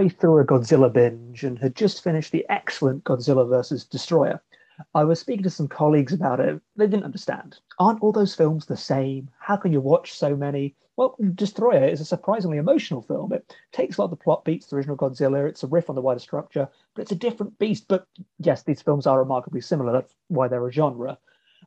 [0.00, 3.84] midway through a Godzilla binge and had just finished the excellent Godzilla vs.
[3.84, 4.40] Destoroyah.
[4.94, 6.58] I was speaking to some colleagues about it.
[6.74, 7.58] They didn't understand.
[7.78, 9.28] Aren't all those films the same?
[9.38, 10.74] How can you watch so many?
[10.96, 13.34] Well, Destoroyah is a surprisingly emotional film.
[13.34, 15.46] It takes a lot of the plot beats the original Godzilla.
[15.46, 17.84] It's a riff on the wider structure, but it's a different beast.
[17.86, 18.06] But
[18.38, 19.92] yes, these films are remarkably similar.
[19.92, 21.18] That's why they're a genre.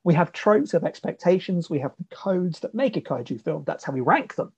[0.04, 1.70] We have tropes of expectations.
[1.70, 3.64] We have the codes that make a kaiju film.
[3.68, 4.52] That's how we rank them.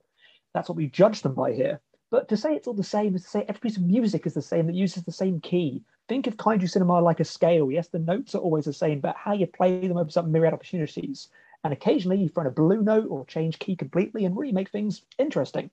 [0.54, 1.82] That's what we judge them by here.
[2.12, 4.36] But to say it's all the same is to say every piece of music is
[4.36, 5.84] the same that uses the same key.
[6.08, 7.72] Think of kaiju cinema like a scale.
[7.72, 10.54] Yes, the notes are always the same, but how you play them opens up myriad
[10.54, 11.30] opportunities.
[11.64, 15.02] And occasionally you find a blue note or change key completely and really make things
[15.18, 15.72] interesting.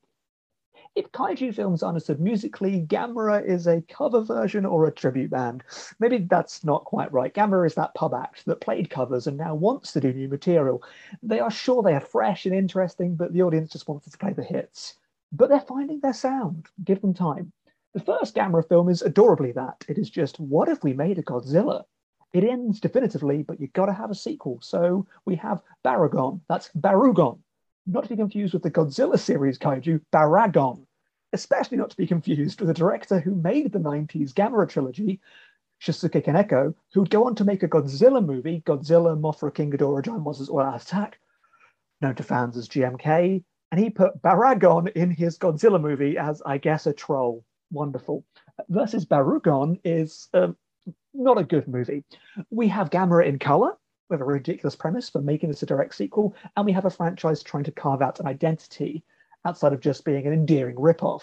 [0.94, 5.64] If kaiju films are understood musically, Gamera is a cover version or a tribute band.
[5.98, 7.32] Maybe that's not quite right.
[7.32, 10.82] Gamera is that pub act that played covers and now wants to do new material.
[11.22, 14.32] They are sure they are fresh and interesting, but the audience just wants to play
[14.32, 14.94] the hits
[15.32, 16.66] but they're finding their sound.
[16.84, 17.52] Give them time.
[17.94, 19.84] The first Gamera film is adorably that.
[19.88, 21.84] It is just, what if we made a Godzilla?
[22.32, 24.58] It ends definitively, but you've got to have a sequel.
[24.62, 26.40] So we have Baragon.
[26.48, 27.38] That's Barugon.
[27.86, 30.86] Not to be confused with the Godzilla series kaiju, Baragon.
[31.34, 35.20] Especially not to be confused with the director who made the 90s Gamera trilogy,
[35.82, 40.22] Shusuke Kaneko, who'd go on to make a Godzilla movie, Godzilla, Mothra, King Ghidorah, Giant
[40.22, 41.18] Monsters All Attack,
[42.00, 46.58] known to fans as GMK, and he put Baragon in his Godzilla movie as, I
[46.58, 47.42] guess, a troll.
[47.70, 48.22] Wonderful.
[48.68, 50.56] Versus Barugon is um,
[51.14, 52.04] not a good movie.
[52.50, 53.72] We have Gamera in color,
[54.10, 57.42] with a ridiculous premise for making this a direct sequel, and we have a franchise
[57.42, 59.02] trying to carve out an identity
[59.46, 61.22] outside of just being an endearing ripoff.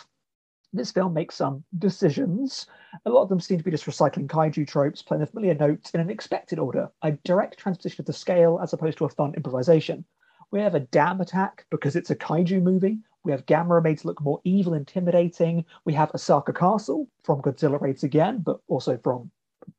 [0.74, 2.66] This film makes some decisions.
[3.06, 5.92] A lot of them seem to be just recycling kaiju tropes, playing the familiar notes
[5.92, 9.36] in an expected order, a direct transposition of the scale as opposed to a fun
[9.36, 10.04] improvisation.
[10.52, 13.00] We have a dam attack because it's a kaiju movie.
[13.24, 15.66] We have Gamera made to look more evil, intimidating.
[15.86, 19.30] We have Osaka Castle from Godzilla Raids Again, but also from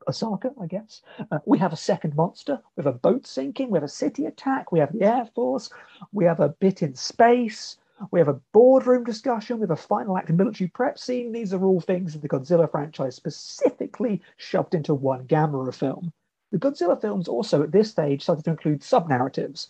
[0.06, 1.02] Osaka, I guess.
[1.30, 2.60] Uh, we have a second monster.
[2.76, 3.70] We have a boat sinking.
[3.70, 4.70] We have a city attack.
[4.70, 5.70] We have the Air Force.
[6.12, 7.78] We have a bit in space.
[8.12, 9.56] We have a boardroom discussion.
[9.58, 11.32] We have a final act military prep scene.
[11.32, 16.12] These are all things in the Godzilla franchise specifically shoved into one Gamera film.
[16.52, 19.68] The Godzilla films also at this stage started to include sub narratives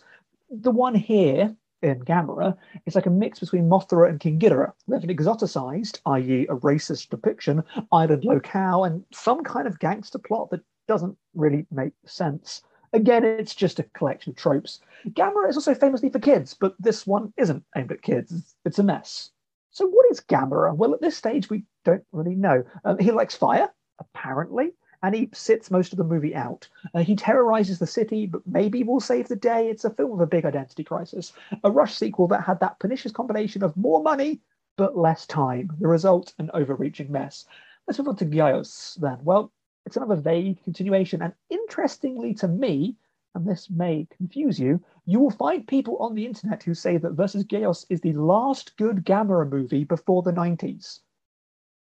[0.51, 4.73] the one here in Gamera is like a mix between Mothra and King Ghidorah.
[4.85, 10.19] We have an exoticized, i.e., a racist depiction, island locale, and some kind of gangster
[10.19, 12.61] plot that doesn't really make sense.
[12.93, 14.81] Again, it's just a collection of tropes.
[15.07, 18.55] Gamera is also famously for kids, but this one isn't aimed at kids.
[18.65, 19.31] It's a mess.
[19.71, 20.75] So, what is Gamera?
[20.75, 22.65] Well, at this stage, we don't really know.
[22.83, 23.69] Um, he likes fire,
[23.99, 24.73] apparently
[25.03, 26.67] and he sits most of the movie out.
[26.93, 29.69] Uh, he terrorizes the city, but maybe will save the day.
[29.69, 31.33] It's a film with a big identity crisis.
[31.63, 34.41] A Rush sequel that had that pernicious combination of more money
[34.77, 35.69] but less time.
[35.79, 37.45] The result, an overreaching mess.
[37.87, 39.17] Let's move on to Gyaos then.
[39.23, 39.51] Well,
[39.85, 42.95] it's another vague continuation, and interestingly to me,
[43.33, 47.13] and this may confuse you, you will find people on the internet who say that
[47.13, 50.99] Versus Gyaos is the last good Gamera movie before the 90s.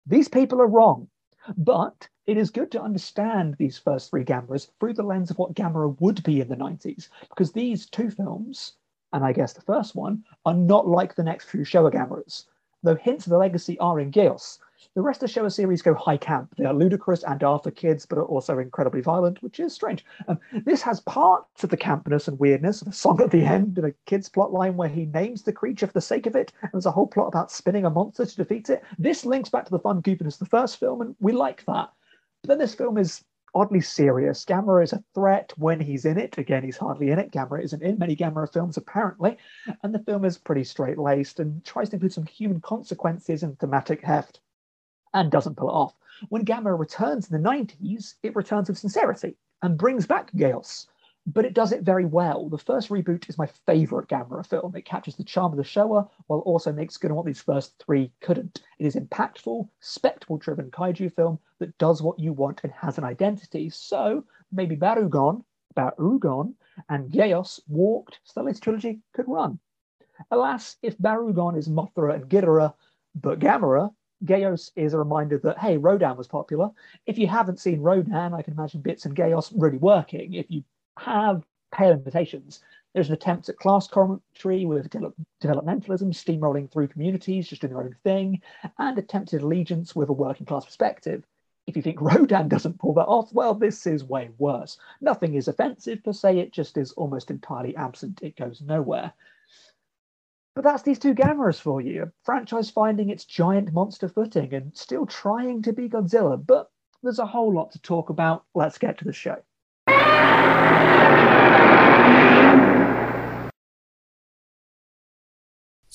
[0.06, 1.08] These people are wrong,
[1.56, 5.54] but it is good to understand these first three Gameras through the lens of what
[5.54, 8.74] Gamera would be in the 90s, because these two films,
[9.12, 12.44] and I guess the first one, are not like the next few Showa Gameras,
[12.82, 14.58] though hints of the legacy are in Gyaos.
[14.94, 16.54] The rest of the Showa series go high camp.
[16.56, 20.04] They are ludicrous and are for kids, but are also incredibly violent, which is strange.
[20.28, 23.76] Um, this has parts of the campness and weirdness, of a song at the end,
[23.76, 26.52] and a kid's plot line where he names the creature for the sake of it,
[26.62, 28.84] and there's a whole plot about spinning a monster to defeat it.
[28.98, 31.90] This links back to the fun goofiness of the first film, and we like that.
[32.42, 34.44] But then this film is oddly serious.
[34.44, 36.38] Gamera is a threat when he's in it.
[36.38, 37.32] Again, he's hardly in it.
[37.32, 39.36] Gamera isn't in many Gamera films, apparently.
[39.82, 43.58] And the film is pretty straight laced and tries to include some human consequences and
[43.58, 44.40] thematic heft
[45.12, 45.94] and doesn't pull it off.
[46.28, 50.86] When Gamera returns in the 90s, it returns with sincerity and brings back Gyaos
[51.26, 52.48] but it does it very well.
[52.48, 54.74] The first reboot is my favorite Gamera film.
[54.74, 57.82] It captures the charm of the Showa while also makes good on what these first
[57.84, 58.62] three couldn't.
[58.78, 63.04] It is impactful, spectacle driven kaiju film that does what you want and has an
[63.04, 63.70] identity.
[63.70, 65.44] So maybe Barugon,
[65.76, 66.54] Barugon,
[66.88, 69.58] and Gyaos walked so trilogy could run.
[70.30, 72.74] Alas, if Barugon is Mothra and Ghidorah,
[73.14, 73.92] but Gamera,
[74.24, 76.70] Gyaos is a reminder that, hey, Rodan was popular.
[77.06, 80.34] If you haven't seen Rodan, I can imagine Bits and Gyaos really working.
[80.34, 80.62] If you
[81.00, 82.60] have pale invitations.
[82.92, 85.12] There's an attempt at class commentary with de-
[85.42, 88.42] developmentalism steamrolling through communities, just doing their own thing,
[88.78, 91.24] and attempted allegiance with a working class perspective.
[91.66, 94.78] If you think Rodan doesn't pull that off, well, this is way worse.
[95.00, 98.20] Nothing is offensive per se, it just is almost entirely absent.
[98.22, 99.12] It goes nowhere.
[100.56, 102.02] But that's these two Gameras for you.
[102.02, 106.44] A franchise finding its giant monster footing and still trying to be Godzilla.
[106.44, 106.70] But
[107.02, 108.44] there's a whole lot to talk about.
[108.54, 109.40] Let's get to the show.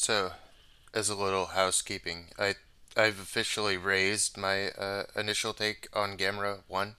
[0.06, 0.34] So,
[0.94, 2.56] as a little housekeeping, I
[2.96, 6.98] I've officially raised my uh, initial take on Gamera One.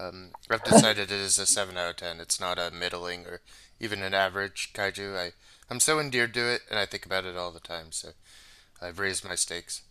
[0.00, 2.18] Um, I've decided it is a seven out of ten.
[2.18, 3.42] It's not a middling or
[3.78, 5.16] even an average kaiju.
[5.16, 5.32] I
[5.70, 7.92] I'm so endeared to it, and I think about it all the time.
[7.92, 8.08] So,
[8.82, 9.82] I've raised my stakes.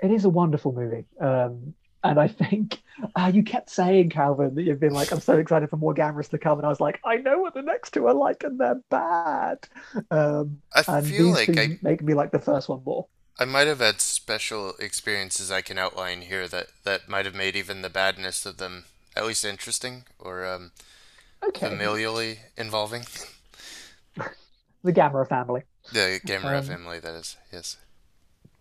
[0.00, 1.04] It is a wonderful movie.
[1.20, 2.82] Um, and I think
[3.16, 6.28] uh, you kept saying, Calvin, that you've been like, I'm so excited for more Gameras
[6.30, 6.58] to come.
[6.58, 9.58] And I was like, I know what the next two are like, and they're bad.
[10.10, 13.08] Um, I feel like I make me like the first one more.
[13.38, 17.54] I might have had special experiences I can outline here that that might have made
[17.54, 20.72] even the badness of them at least interesting or um,
[21.42, 21.84] Okay.
[21.84, 23.06] familially involving.
[24.84, 25.62] The Gamera family.
[25.90, 27.38] The Gamera Um, family, that is.
[27.50, 27.78] Yes.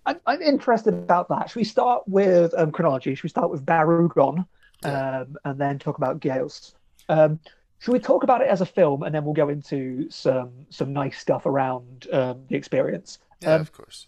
[0.06, 1.50] I'm, I'm interested about that.
[1.50, 3.16] Should we start with um, chronology?
[3.16, 4.48] Should we start with Barugon
[4.84, 6.74] um, and then talk about Gyaos?
[7.10, 7.40] Um,
[7.80, 10.94] should we talk about it as a film and then we'll go into some some
[10.94, 13.20] nice stuff around um, the experience?
[13.42, 14.08] Yeah, Um, of course.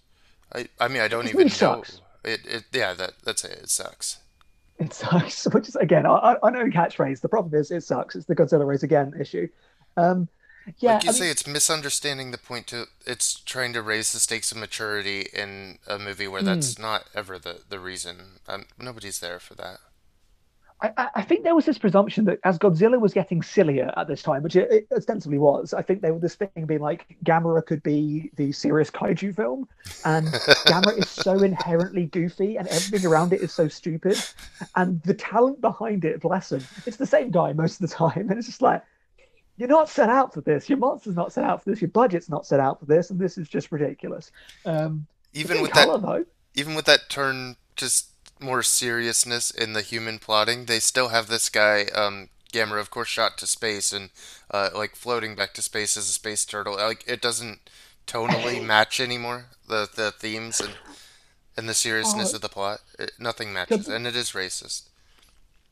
[0.53, 2.01] I I mean I don't even really know sucks.
[2.23, 3.51] it, it yeah, that that's it.
[3.63, 4.19] It sucks.
[4.77, 7.21] It sucks, which is again, I, I know catchphrase.
[7.21, 8.15] The problem is, it sucks.
[8.15, 9.47] It's the Godzilla Raids Again issue.
[9.97, 10.27] Um,
[10.77, 14.13] yeah, like you I mean, say, it's misunderstanding the point to it's trying to raise
[14.13, 16.45] the stakes of maturity in a movie where Hmm.
[16.45, 18.39] that's not ever the, the reason.
[18.47, 19.79] Um, nobody's there for that.
[20.81, 24.07] I, I- I think there was this presumption that as Godzilla was getting sillier at
[24.07, 27.15] this time, which it, it ostensibly was, I think there was this thing being like
[27.23, 29.67] Gamera could be the serious kaiju film,
[30.03, 30.27] and
[30.67, 34.17] Gamera is so inherently goofy, and everything around it is so stupid,
[34.75, 38.29] and the talent behind it, bless him, it's the same guy most of the time,
[38.29, 38.83] and it's just like.
[39.57, 40.67] You're not set out for this.
[40.69, 41.81] Your monster's not set out for this.
[41.81, 44.31] Your budget's not set out for this, and this is just ridiculous.
[44.65, 46.25] Um, Even with that though.
[46.55, 48.09] even with that turn just
[48.39, 53.07] more seriousness in the human plotting, they still have this guy, um, Gamera, of course,
[53.09, 54.09] shot to space and
[54.51, 56.75] uh, like floating back to space as a space turtle.
[56.75, 57.59] Like it doesn't
[58.07, 59.45] tonally match anymore.
[59.67, 60.73] The the themes and
[61.57, 62.35] and the seriousness Oh.
[62.35, 64.89] of the plot, it, nothing matches, and it is racist.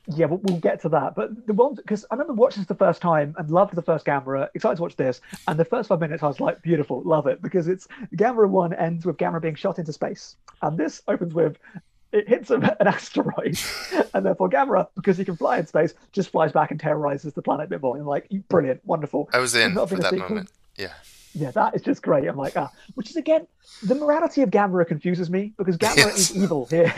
[0.07, 1.15] Yeah, but we'll get to that.
[1.15, 4.05] But the one because I remember watching this the first time and loved the first
[4.05, 5.21] Gamera, excited to watch this.
[5.47, 8.73] And the first five minutes, I was like, beautiful, love it, because it's Gamera one
[8.73, 11.57] ends with Gamera being shot into space, and this opens with
[12.11, 13.57] it hits a, an asteroid,
[14.13, 17.41] and therefore Gamera, because he can fly in space, just flies back and terrorizes the
[17.41, 17.97] planet a bit more.
[17.97, 19.29] And like, brilliant, wonderful.
[19.33, 20.29] I was in for that sequel.
[20.29, 20.51] moment.
[20.77, 20.93] Yeah.
[21.35, 22.27] Yeah, that is just great.
[22.27, 23.47] I'm like, ah, which is again,
[23.81, 26.17] the morality of Gamera confuses me because Gamera Yes.
[26.31, 26.93] is evil here.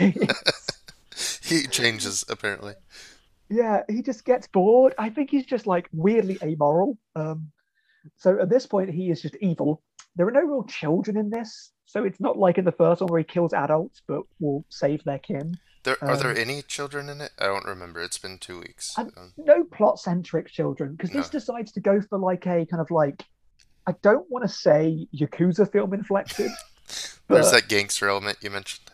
[1.62, 2.74] He changes apparently.
[3.48, 4.94] Yeah, he just gets bored.
[4.98, 6.98] I think he's just like weirdly amoral.
[7.14, 7.52] Um,
[8.16, 9.82] so at this point, he is just evil.
[10.16, 13.08] There are no real children in this, so it's not like in the first one
[13.10, 15.54] where he kills adults but will save their kin.
[15.84, 17.30] There are there Um, any children in it?
[17.38, 18.00] I don't remember.
[18.02, 18.98] It's been two weeks.
[18.98, 23.24] Um, No plot-centric children because this decides to go for like a kind of like
[23.86, 26.50] I don't want to say yakuza film inflected,
[27.28, 28.85] There's that gangster element you mentioned.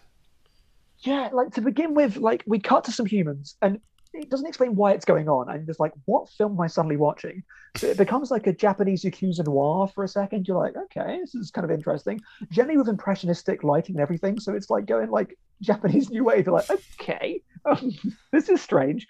[1.02, 3.80] Yeah, like to begin with, like we cut to some humans and
[4.14, 5.48] it doesn't explain why it's going on.
[5.48, 7.42] And just like, what film am I suddenly watching?
[7.76, 10.46] So it becomes like a Japanese Yakuza noir for a second.
[10.46, 12.20] You're like, okay, this is kind of interesting.
[12.50, 14.38] Generally with impressionistic lighting and everything.
[14.38, 16.46] So it's like going like Japanese New Wave.
[16.46, 17.92] You're like, okay, um,
[18.32, 19.06] this is strange.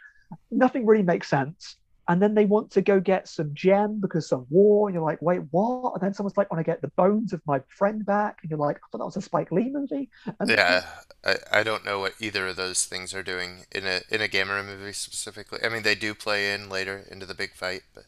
[0.50, 1.76] Nothing really makes sense.
[2.09, 4.88] And then they want to go get some gem because some war.
[4.88, 5.94] And you're like, wait, what?
[5.94, 8.38] And then someone's like, want to get the bones of my friend back.
[8.42, 10.11] And you're like, I thought that was a Spike Lee movie.
[10.40, 10.85] And Yeah,
[11.25, 14.26] I, I don't know what either of those things are doing in a in a
[14.26, 15.61] Gamera movie specifically.
[15.64, 18.04] I mean, they do play in later into the big fight, but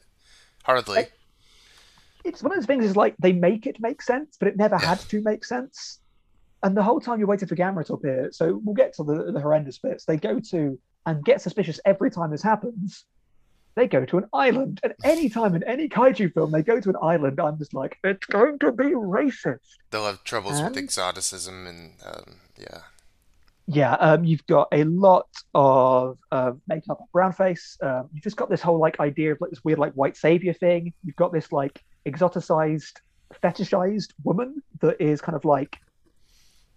[0.64, 1.06] hardly.
[2.24, 4.76] it's one of those things is like they make it make sense, but it never
[4.76, 6.00] had to make sense.
[6.62, 9.30] And the whole time you're waiting for Gamera to appear, so we'll get to the,
[9.32, 10.06] the horrendous bits.
[10.06, 13.04] They go to and get suspicious every time this happens.
[13.76, 16.88] They go to an island, and any time in any kaiju film they go to
[16.90, 19.58] an island, I'm just like, it's going to be racist.
[19.90, 22.78] They'll have troubles with exoticism and um, yeah.
[23.66, 26.18] Yeah, um, you've got a lot of
[26.68, 27.78] makeup on brown face.
[27.82, 30.52] Um, you've just got this whole like idea of like this weird like white savior
[30.52, 30.92] thing.
[31.02, 32.92] You've got this like exoticized,
[33.42, 35.78] fetishized woman that is kind of like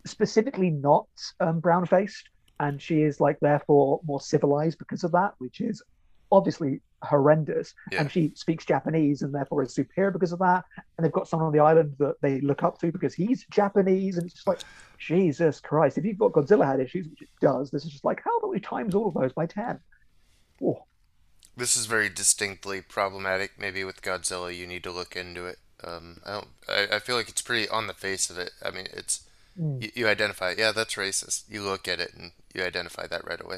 [0.06, 1.08] specifically not
[1.42, 5.84] um, brown faced, and she is like therefore more civilized because of that, which is
[6.32, 7.74] obviously horrendous.
[7.92, 8.02] Yeah.
[8.02, 10.66] And she speaks Japanese and therefore is superior because of that.
[10.98, 14.18] And they've got someone on the island that they look up to because he's Japanese,
[14.18, 14.60] and it's just like.
[15.00, 18.20] Jesus Christ, if you've got Godzilla had issues, which it does, this is just like,
[18.26, 19.80] how about we times all of those by 10?
[20.64, 20.86] Oh,
[21.56, 23.60] This is very distinctly problematic.
[23.60, 25.58] Maybe with Godzilla, you need to look into it.
[25.84, 26.48] Um, I don't.
[26.68, 28.50] I, I feel like it's pretty on the face of it.
[28.66, 29.22] I mean, it's
[29.60, 29.84] Mm.
[29.84, 30.56] you, you identify.
[30.58, 31.44] Yeah, that's racist.
[31.48, 33.58] You look at it and you identify that right away.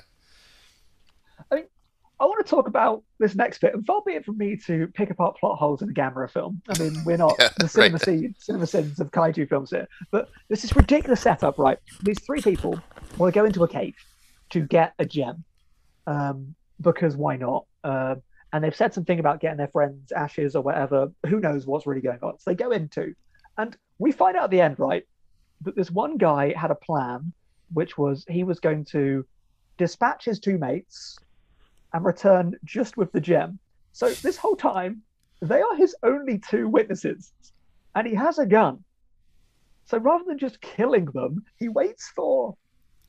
[2.22, 4.88] I want to talk about this next bit, and far be it from me to
[4.88, 6.62] pick apart plot holes in a Gamera film.
[6.68, 7.72] I mean, we're not Yeah, the right.
[7.72, 11.78] cinema scene, cinema sins of kaiju films here, but this is ridiculous setup, right?
[12.04, 12.80] These three people
[13.18, 13.96] want to go into a cave
[14.50, 15.46] to get a gem,
[16.08, 17.66] um, because why not?
[17.86, 18.22] Um,
[18.52, 21.12] and they've said something about getting their friends' ashes or whatever.
[21.28, 22.38] Who knows what's really going on?
[22.40, 23.14] So they go into,
[23.58, 25.04] and we find out at the end, right,
[25.62, 27.32] that this one guy had a plan,
[27.72, 29.26] which was he was going to
[29.78, 31.18] dispatch his two mates
[31.94, 33.60] and return just with the gem.
[33.92, 35.02] So this whole time,
[35.42, 37.32] they are his only two witnesses,
[37.96, 38.84] and he has a gun.
[39.86, 42.56] So rather than just killing them, he waits for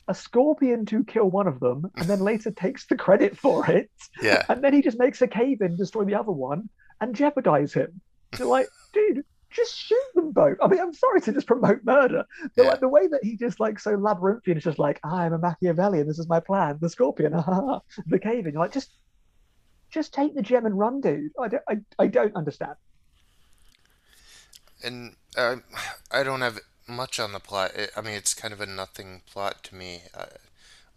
[0.08, 3.90] a scorpion to kill one of them, and then later takes the credit for it.
[4.22, 6.68] Yeah, And then he just makes a cave in, destroy the other one,
[7.00, 8.00] and jeopardize him.
[8.38, 10.56] You're like, dude, just shoot them both.
[10.62, 12.24] I mean, I'm sorry to just promote murder,
[12.56, 12.66] but Yeah.
[12.66, 16.06] like the way that he just like so labyrinthian is just like, I'm a Machiavellian,
[16.06, 17.32] this is my plan, the scorpion,
[18.06, 18.52] the cave in.
[18.52, 18.90] You're like, just
[19.90, 21.32] just take the gem and run, dude.
[21.40, 22.74] I don't, I, I don't understand.
[24.82, 25.56] and uh,
[26.10, 27.74] I don't have much on the plot.
[27.74, 30.02] It, I mean, it's kind of a nothing plot to me.
[30.14, 30.26] Uh,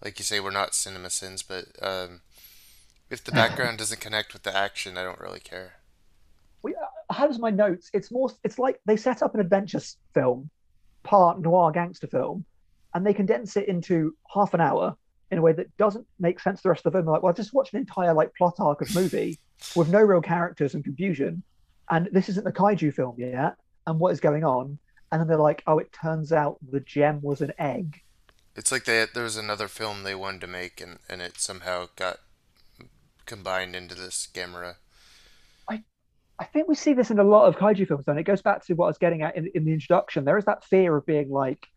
[0.04, 2.22] like you say, we're not cinema sins, but um,
[3.10, 5.76] if the background doesn't connect with the action, I don't really care.
[7.14, 7.90] How does my notes?
[7.94, 8.30] It's more.
[8.44, 9.82] It's like they set up an adventure
[10.14, 10.50] film,
[11.04, 12.46] part noir gangster film,
[12.94, 14.96] and they condense it into half an hour
[15.32, 17.08] in a way that doesn't make sense to the rest of the film.
[17.08, 19.40] Like, well, just watch an entire like plot arc of movie
[19.76, 21.44] with no real characters and confusion,
[21.90, 23.56] and this isn't the kaiju film yet.
[23.86, 24.78] And what is going on?
[25.12, 28.02] And then they're like, oh, it turns out the gem was an egg.
[28.56, 31.88] It's like they there was another film they wanted to make, and, and it somehow
[31.96, 32.20] got
[33.26, 34.76] combined into this Gamera.
[36.40, 38.66] I think we see this in a lot of kaiju films, and it goes back
[38.66, 40.26] to what I was getting at in, in the introduction.
[40.26, 41.68] There is that fear of being like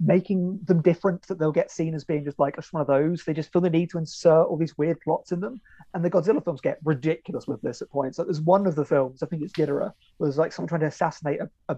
[0.00, 3.24] making them different, that they'll get seen as being just like just one of those.
[3.24, 5.60] They just feel the need to insert all these weird plots in them.
[5.92, 8.18] And the Godzilla films get ridiculous with this at points.
[8.18, 10.82] Like there's one of the films, I think it's Ghidorah, where there's like someone trying
[10.82, 11.76] to assassinate a, a,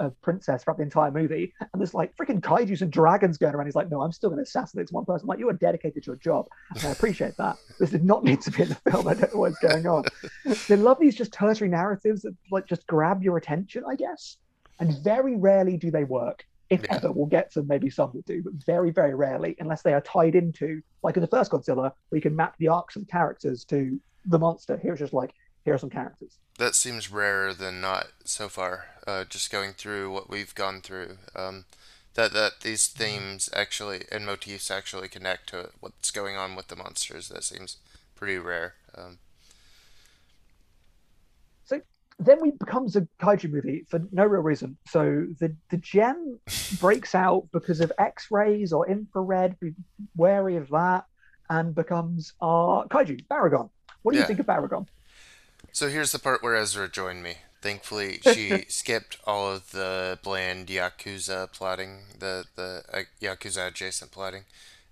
[0.00, 3.66] a princess throughout the entire movie, and there's like freaking kaiju's and dragons going around.
[3.66, 5.24] He's like, no, I'm still going to assassinate this one person.
[5.24, 7.56] I'm like, you are dedicated to your job, and I appreciate that.
[7.78, 9.06] This did not need to be in the film.
[9.06, 10.04] I don't know what's going on.
[10.68, 14.38] they love these just tertiary narratives that like just grab your attention, I guess.
[14.80, 16.44] And very rarely do they work.
[16.70, 16.96] If Yeah.
[16.96, 20.00] ever, we'll get to maybe some that do, but very, very rarely, unless they are
[20.00, 23.64] tied into, like in the first Godzilla, where you can map the arcs of characters
[23.66, 24.78] to the monster.
[24.78, 25.32] Here it's just like,
[25.64, 26.38] here are some characters.
[26.58, 28.86] That seems rarer than not so far.
[29.06, 31.64] Uh, just going through what we've gone through, um,
[32.14, 36.76] that that these themes actually and motifs actually connect to what's going on with the
[36.76, 37.28] monsters.
[37.28, 37.76] That seems
[38.14, 38.74] pretty rare.
[38.96, 39.18] Um,
[41.64, 41.80] So
[42.18, 44.76] then we becomes a kaiju movie for no real reason.
[44.86, 46.38] So the the gem
[46.80, 49.58] breaks out because of X-rays or infrared.
[49.60, 49.72] Be
[50.16, 51.04] wary of that,
[51.48, 53.70] and becomes our kaiju Baragon.
[54.02, 54.86] What do you think of Baragon?
[55.72, 57.36] So here's the part where Ezra joined me.
[57.62, 64.44] Thankfully, she skipped all of the bland yakuza plotting, the the uh, yakuza adjacent plotting,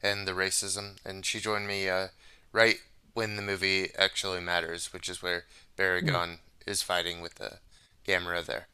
[0.02, 2.08] and the racism, and she joined me uh,
[2.52, 2.78] right
[3.14, 5.44] when the movie actually matters, which is where
[5.76, 7.58] Baragon is fighting with the
[8.06, 8.68] Gamera there.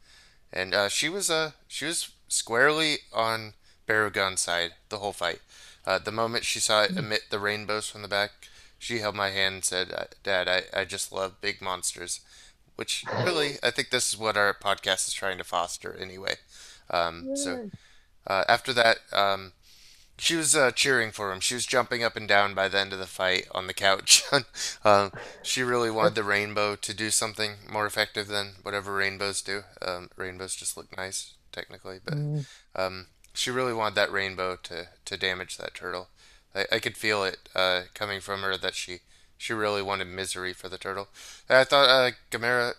[0.53, 3.55] and uh, she was uh she was squarely on
[3.89, 5.41] Baragon's side the whole fight.
[5.87, 8.31] Uh, the moment she saw it emit the rainbows from the back,
[8.85, 12.21] she held my hand and said, uh, "Dad, I, I just love big monsters,"
[12.77, 16.35] which really I think this is what our podcast is trying to foster anyway.
[16.91, 17.71] Um, so
[18.27, 19.53] uh, after that, um,
[20.19, 21.41] she was uh, cheering for him.
[21.41, 24.23] She was jumping up and down by the end of the fight on the couch.
[24.85, 25.11] um,
[25.43, 29.63] she really wanted the rainbow to do something more effective than whatever rainbows do.
[29.83, 32.47] Um, rainbows just look nice, technically, but Mm.
[32.77, 36.09] um, she really wanted that rainbow to, to damage that turtle.
[36.55, 39.01] I, I could feel it uh, coming from her that she,
[39.37, 41.09] she really wanted misery for the turtle.
[41.49, 42.75] And I thought uh, Gamera.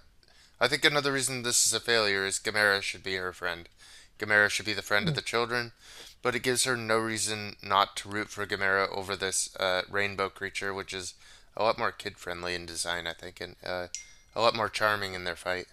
[0.60, 3.67] I think another reason this is a failure is Gamera should be her friend.
[4.17, 5.74] Gamera should be the friend of the children,
[6.22, 10.29] but it gives her no reason not to root for Gamera over this uh, rainbow
[10.29, 11.13] creature, which is
[11.58, 13.88] a lot more kid friendly in design, I think, and uh,
[14.36, 15.67] a lot more charming in their fight.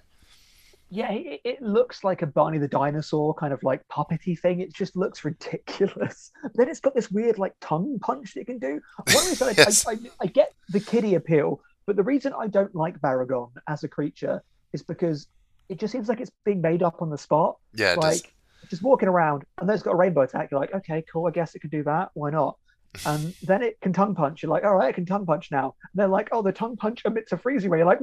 [0.94, 4.60] Yeah, it, it looks like a Barney the dinosaur kind of like puppety thing.
[4.60, 6.30] It just looks ridiculous.
[6.42, 8.78] But then it's got this weird like tongue punch that it can do.
[9.10, 9.86] One reason I, Yes.
[9.88, 13.84] I, I, I get the kiddie appeal, but the reason I don't like Baragon as
[13.84, 14.42] a creature
[14.74, 15.28] is because
[15.70, 17.56] it just seems like it's being made up on the spot.
[17.72, 18.68] Yeah, like does.
[18.68, 20.50] just walking around and then it's got a rainbow attack.
[20.50, 21.26] You're like, okay, cool.
[21.26, 22.10] I guess it can do that.
[22.12, 22.58] Why not?
[23.06, 24.42] And then it can tongue punch.
[24.42, 25.74] You're like, all right, I can tongue punch now.
[25.80, 27.78] And they're like, oh, the tongue punch emits a freezing ray.
[27.78, 28.00] You're like,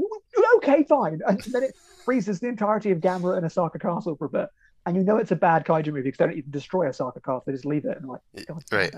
[0.56, 1.22] okay, fine.
[1.28, 4.50] And then it freezes the entirety of Gamera and Osaka Castle for a bit.
[4.86, 7.44] And you know it's a bad kaiju movie because they don't even destroy Osaka Castle,
[7.46, 8.96] they just leave it and like, God Right.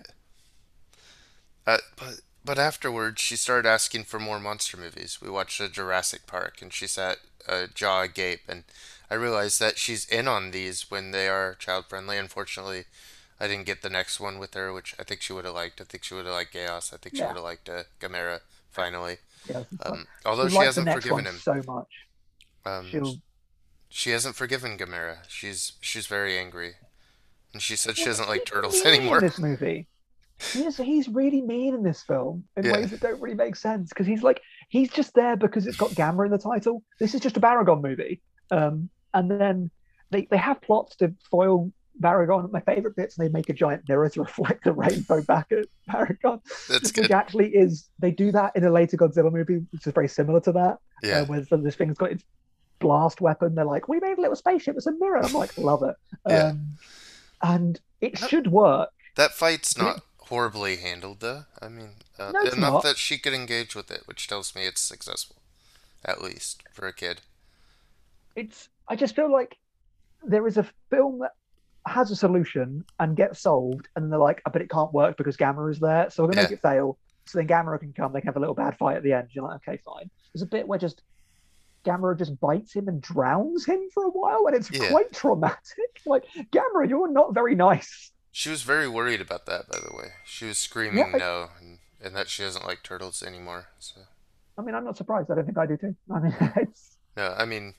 [1.68, 5.20] Uh, but but afterwards, she started asking for more monster movies.
[5.22, 7.18] We watched a Jurassic Park, and she sat
[7.48, 8.42] uh, jaw agape.
[8.48, 8.64] And
[9.12, 12.18] I realized that she's in on these when they are child friendly.
[12.18, 12.86] Unfortunately,
[13.42, 15.82] I didn't get the next one with her, which I think she would have liked.
[15.82, 16.94] I think she would have liked Gyaos.
[16.94, 17.28] I think she Yeah.
[17.30, 18.40] would have liked uh, Gamera.
[18.70, 19.18] Finally,
[19.50, 21.92] Yeah, um, although we she hasn't forgiven him, so much.
[22.66, 23.16] um, She'll
[23.90, 25.18] she hasn't forgiven Gamera.
[25.28, 26.76] She's she's very angry,
[27.52, 29.20] and she said she doesn't like turtles mean in anymore.
[29.20, 29.88] this movie.
[30.54, 32.74] He's he's really mean in this film in Yeah.
[32.78, 35.90] ways that don't really make sense because he's like he's just there because it's got
[35.92, 36.82] Gamera in the title.
[36.98, 38.22] This is just a Baragon movie,
[38.52, 39.70] um, and then
[40.12, 42.52] they they have plots to foil Baragon.
[42.52, 46.42] My favorite bits, they make a giant mirror to reflect the rainbow back at Baragon,
[46.70, 47.12] That's which good.
[47.12, 50.52] actually is they do that in a later Godzilla movie, which is very similar to
[50.54, 50.78] that.
[51.04, 52.24] Yeah, uh, where this thing's got its
[52.80, 53.56] blast weapon.
[53.56, 54.76] They're like, we made a little spaceship.
[54.78, 55.24] It's a mirror.
[55.24, 55.96] I'm like, love it.
[56.28, 56.50] Yeah.
[56.50, 56.78] Um,
[57.44, 58.28] and it No.
[58.28, 58.90] should work.
[59.16, 61.46] that fight's not horribly handled, though.
[61.62, 62.84] I mean, uh, No, enough not.
[62.84, 65.38] that she could engage with it, which tells me it's successful,
[66.06, 67.22] at least for a kid.
[68.36, 68.70] It's.
[68.88, 69.58] I just feel like
[70.24, 71.32] there is a film that
[71.88, 75.72] has a solution and gets solved, and they're like, but it can't work because Gamera
[75.72, 76.98] is there, so we're gonna make it fail.
[77.26, 78.14] So then Gamera can come.
[78.14, 79.30] They can have a little bad fight at the end.
[79.32, 80.10] You're like, okay, fine.
[80.34, 81.02] There's a bit where just
[81.86, 84.90] Gamera just bites him and drowns him for a while, and it's Yeah.
[84.90, 85.60] quite traumatic.
[86.06, 88.12] Like Gamera, you're not very nice.
[88.32, 90.08] She was very worried about that, by the way.
[90.26, 93.68] She was screaming I- no, and, and that she doesn't like turtles anymore.
[93.78, 94.02] So
[94.58, 95.30] I mean, I'm not surprised.
[95.30, 95.96] I don't think I do too.
[96.12, 97.76] I mean, it's no, I mean,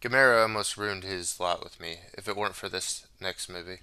[0.00, 3.78] Gamera almost ruined his lot with me if it weren't for this next movie.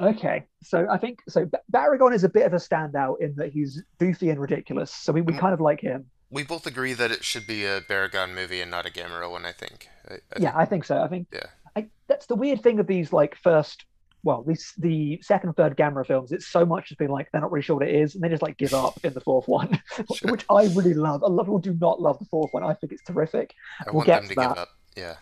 [0.00, 0.44] okay.
[0.62, 1.46] So I think so.
[1.46, 4.90] Ba- Baragon is a bit of a standout in that he's goofy and ridiculous.
[4.92, 5.38] So we, we Mm.
[5.38, 6.06] kind of like him.
[6.30, 9.46] We both agree that it should be a Baragon movie and not a Gamera one.
[9.46, 9.88] I think.
[10.08, 11.02] I, I yeah, think- I think so.
[11.02, 11.46] I think Yeah.
[11.76, 13.84] I, that's the weird thing of these like first,
[14.26, 16.32] well, these the second and third Gamera films.
[16.32, 18.28] It's so much has been like they're not really sure what it is, and they
[18.28, 19.80] just like give up in the fourth one,
[20.14, 20.32] Sure.
[20.32, 21.22] which I really love.
[21.22, 22.64] A lot of people do not love the fourth one.
[22.64, 23.54] I think it's terrific.
[23.80, 24.58] I we'll want get them to that.
[24.58, 24.68] up.
[24.96, 25.14] Yeah.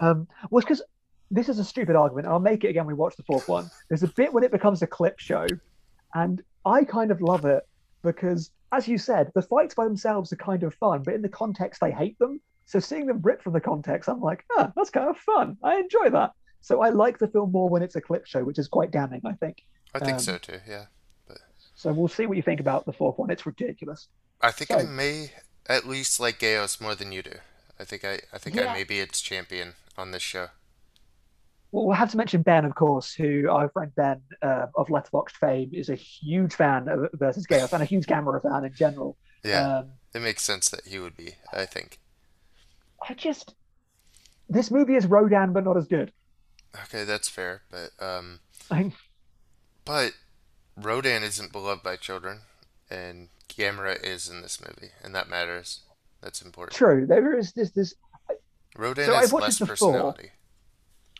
[0.00, 0.82] Um, well, because
[1.30, 2.26] this is a stupid argument.
[2.26, 2.84] and I'll make it again.
[2.86, 3.70] when We watch the fourth one.
[3.88, 5.46] There's a bit when it becomes a clip show,
[6.14, 7.62] and I kind of love it
[8.02, 11.28] because, as you said, the fights by themselves are kind of fun, but in the
[11.28, 12.40] context, I hate them.
[12.66, 15.56] So seeing them ripped from the context, I'm like, ah, that's kind of fun.
[15.62, 16.32] I enjoy that.
[16.60, 19.22] So I like the film more when it's a clip show, which is quite damning,
[19.24, 19.64] I think.
[19.94, 20.58] I think Um, so too.
[20.68, 20.86] Yeah.
[21.74, 23.30] So we'll see what you think about the fourth one.
[23.30, 24.08] It's ridiculous.
[24.40, 25.30] I think I may
[25.68, 27.34] at least like Gyaos more than you do.
[27.78, 28.72] I think I, I think Yeah.
[28.72, 30.48] I may be its champion on this show.
[31.70, 35.32] Well, we'll have to mention Ben, of course, who our friend Ben uh, of Letterboxd
[35.32, 39.16] fame is a huge fan of versus Gyaos and a huge Gamera fan in general.
[39.44, 41.34] Yeah, Um, it makes sense that he would be.
[41.52, 41.98] I think.
[43.08, 43.54] I just
[44.48, 46.10] this movie is Rodan, but not as good.
[46.84, 48.92] Okay, that's fair, but um, I,
[49.84, 50.12] but
[50.76, 52.40] Rodan isn't beloved by children,
[52.90, 55.80] and Gamera is in this movie, and that matters.
[56.20, 56.76] That's important.
[56.76, 57.94] true, there is this this
[58.76, 60.30] Rodan So has less personality.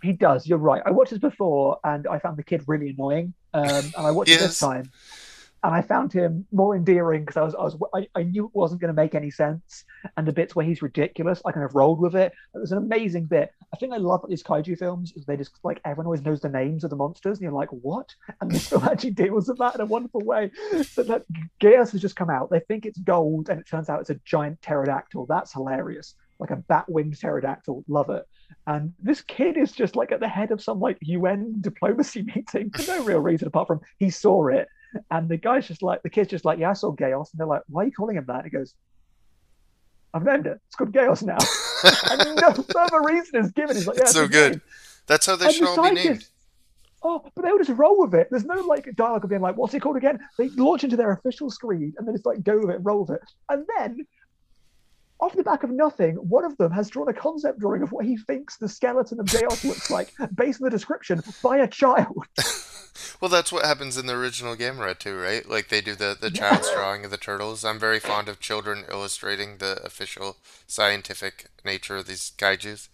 [0.02, 0.46] he does.
[0.46, 0.82] You're right.
[0.84, 3.32] I watched this before, and I found the kid really annoying.
[3.54, 4.90] Um, and I watched it this time,
[5.64, 8.54] and I found him more endearing because I was I was I, I knew it
[8.54, 9.84] wasn't going to make any sense,
[10.16, 12.32] and the bits where he's ridiculous, I kind of rolled with it.
[12.54, 13.52] It was an amazing bit.
[13.72, 16.48] I think I love these kaiju films is they just like everyone always knows the
[16.48, 18.14] names of the monsters, and you're like, what?
[18.40, 20.50] And this film actually deals with that in a wonderful way.
[20.82, 21.24] So that
[21.60, 22.50] Gyaos has just come out.
[22.50, 25.26] They think it's gold, and it turns out it's a giant pterodactyl.
[25.26, 26.14] That's hilarious.
[26.38, 27.84] Like a bat-winged pterodactyl.
[27.88, 28.24] Love it.
[28.66, 32.70] And this kid is just like at the head of some like UN diplomacy meeting
[32.70, 34.68] for no real reason apart from he saw it.
[35.10, 37.32] And the guy's just like, the kid's just like, yeah, I saw Gyaos.
[37.32, 38.36] And they're like, why are you calling him that?
[38.36, 38.74] And he goes,
[40.14, 40.58] I've named it.
[40.66, 41.36] It's called Gyaos now.
[42.10, 43.76] and no further reason is given.
[43.76, 44.52] He's like, yeah, It's so good.
[44.52, 44.62] name."
[45.06, 46.26] That's how they And should the all be named.
[47.02, 48.28] oh, but they'll just roll with it.
[48.30, 50.18] There's no like dialogue of being like, what's it called again?
[50.38, 53.10] They launch into their official screen and then it's like, go with it, roll with
[53.16, 53.22] it.
[53.48, 54.06] And then
[55.20, 58.04] off the back of nothing, one of them has drawn a concept drawing of what
[58.04, 62.24] he thinks the skeleton of Gyaos looks like, based on the description by a child.
[63.20, 65.48] Well, that's what happens in the original Gamera too, right?
[65.48, 67.64] Like they do the the child's drawing of the turtles.
[67.64, 72.88] I'm very fond of children illustrating the official scientific nature of these kaiju's.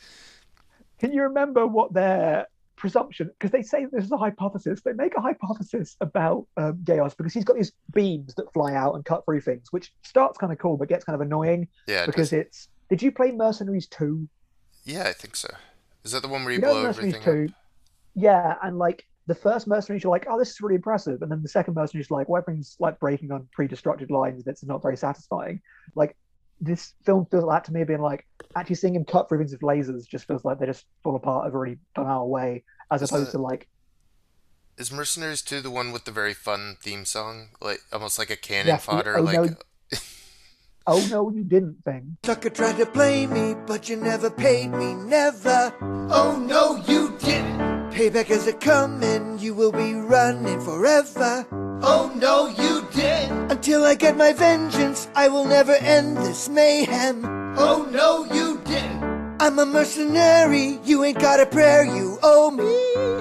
[1.01, 3.29] Can you remember what their presumption?
[3.29, 4.81] Because they say this is a hypothesis.
[4.83, 9.05] They make a hypothesis about um, because he's got these beams that fly out and
[9.05, 12.33] cut through things, which starts kind of cool but gets kind of annoying Yeah, because
[12.33, 12.69] it's.
[12.91, 14.29] Did you play Mercenaries 2?
[14.85, 15.49] yeah, I think so.
[16.05, 17.49] Is that the one where you, You know blow Mercenaries everything 2?
[17.49, 17.55] up?
[18.15, 21.23] Yeah, and like the first Mercenaries, you're like, oh, this is really impressive.
[21.23, 24.63] And then the second Mercenaries, like, well, everything's like breaking on pre destructed lines that's
[24.65, 25.61] not very satisfying.
[25.95, 26.17] Like,
[26.61, 29.51] this film feels like that to me being like actually seeing him cut through things
[29.53, 33.03] with lasers just feels like they just fall apart have already done our way as
[33.03, 33.69] Is opposed the- to like
[34.79, 37.49] Is Mercenaries 2 the one with the very fun theme song?
[37.61, 39.57] Like almost like a cannon Yes, the fodder Oh like No-
[40.87, 44.95] oh no you didn't thing Sucker tried to play me, but you never paid me,
[44.95, 45.75] never.
[45.83, 47.54] Oh no, you didn't.
[47.95, 51.47] Payback is a coming, you will be running forever.
[51.53, 53.53] Oh no, you didn't.
[53.53, 57.25] Until I get my vengeance, I will never end this mayhem.
[57.57, 59.37] Oh no, you didn't.
[59.41, 62.65] I'm a mercenary, you ain't got a prayer, you owe me.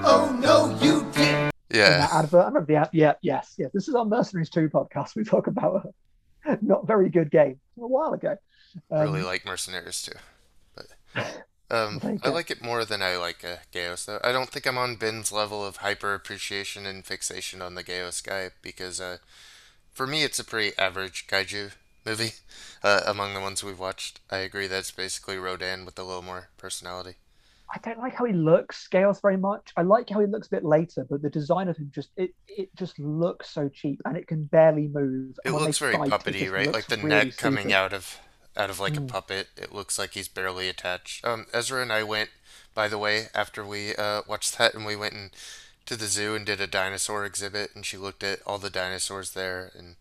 [0.03, 1.53] Oh no, you didn't.
[1.69, 1.99] Yeah.
[1.99, 5.15] that advert I remember the ad- yeah yes yes this is our Mercenaries 2 podcast
[5.15, 5.87] we talk about
[6.45, 8.37] a not very good game a while ago
[8.91, 10.11] um, really like Mercenaries 2.
[10.75, 14.19] But um, you I like it more than I like uh, Gyaos though.
[14.23, 18.23] I don't think I'm on Ben's level of hyper appreciation and fixation on the Gyaos
[18.23, 19.17] guy because uh,
[19.91, 21.71] for me it's a pretty average kaiju
[22.05, 22.33] movie
[22.83, 24.19] uh, among the ones we've watched.
[24.29, 27.15] I agree that's basically Rodan with a little more personality.
[27.73, 29.71] I don't like how he looks, Scales, very much.
[29.75, 32.35] I like how he looks a bit later, but the design of him just it
[32.47, 35.39] it just looks so cheap and it can barely move.
[35.43, 36.71] It looks very fight, puppety, right?
[36.71, 37.75] Like the really neck coming stupid.
[37.75, 38.19] out of
[38.55, 39.07] out of like a Mm.
[39.07, 39.49] puppet.
[39.57, 41.25] It looks like he's barely attached.
[41.25, 42.29] Um, Ezra and I went,
[42.73, 45.31] by the way, after we uh, watched that, and we went and
[45.85, 49.31] to the zoo and did a dinosaur exhibit, and she looked at all the dinosaurs
[49.31, 49.95] there, and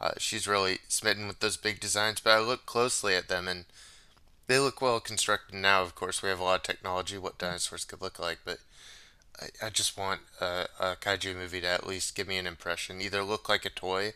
[0.00, 2.20] uh, she's really smitten with those big designs.
[2.20, 3.64] But I looked closely at them, and
[4.46, 5.82] they look well constructed now.
[5.82, 8.58] Of course, we have a lot of technology what dinosaurs could look like, but
[9.40, 13.00] I, I just want a, a kaiju movie to at least give me an impression.
[13.02, 14.12] Either look like a toy, uh,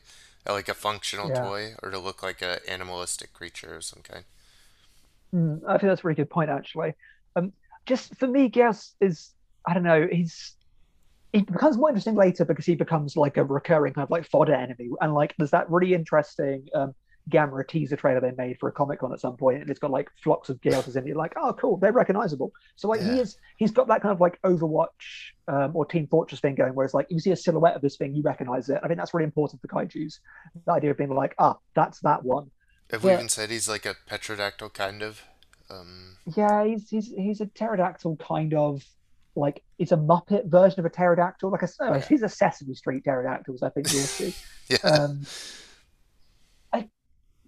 [0.46, 1.31] like a functional Yeah.
[1.31, 4.24] toy, or to look like a animalistic creature of some kind.
[5.35, 6.94] Mm, I think that's a really good point, actually.
[7.37, 7.53] Um,
[7.87, 9.33] just for me, Gyaos is
[9.66, 10.07] I don't know.
[10.11, 10.57] He's
[11.33, 14.55] he becomes more interesting later because he becomes like a recurring kind of like fodder
[14.55, 16.94] enemy, and like there's that really interesting um,
[17.29, 19.91] Gamera teaser trailer they made for a Comic Con at some point, and it's got
[19.91, 21.09] like flocks of Gyaos in it.
[21.09, 22.53] You're like, oh, cool, they're recognizable.
[22.77, 23.13] So like Yeah.
[23.15, 26.75] he is, he's got that kind of like Overwatch um, or Team Fortress thing going,
[26.75, 28.81] where it's like you see a silhouette of this thing, you recognize it.
[28.83, 30.21] I think that's really important for kaiju's.
[30.67, 32.51] The idea of being like, ah, that's that one.
[32.91, 33.17] Have we Yeah.
[33.17, 35.23] even said he's like a petrodactyl kind of?
[35.69, 38.85] Um, Yeah, he's he's he's a pterodactyl kind of
[39.37, 41.51] like it's a Muppet version of a pterodactyl.
[41.51, 42.01] Like a no, Yeah.
[42.01, 43.63] he's a Sesame Street pterodactyls.
[43.63, 44.35] I think you'll see.
[44.69, 44.79] yeah.
[44.79, 45.27] Um, I,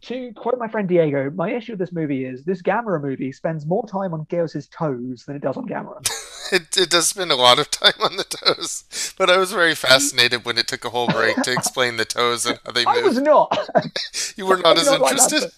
[0.03, 3.67] to quote my friend Diego, my issue with this movie is this Gamera movie spends
[3.67, 6.07] more time on Gyaos's toes than it does on Gamera.
[6.51, 9.75] It, it does spend a lot of time on the toes, but I was very
[9.75, 12.95] fascinated when it took a whole break to explain the toes and how they move.
[12.99, 13.71] I was not.
[14.37, 15.51] You were not as not interested.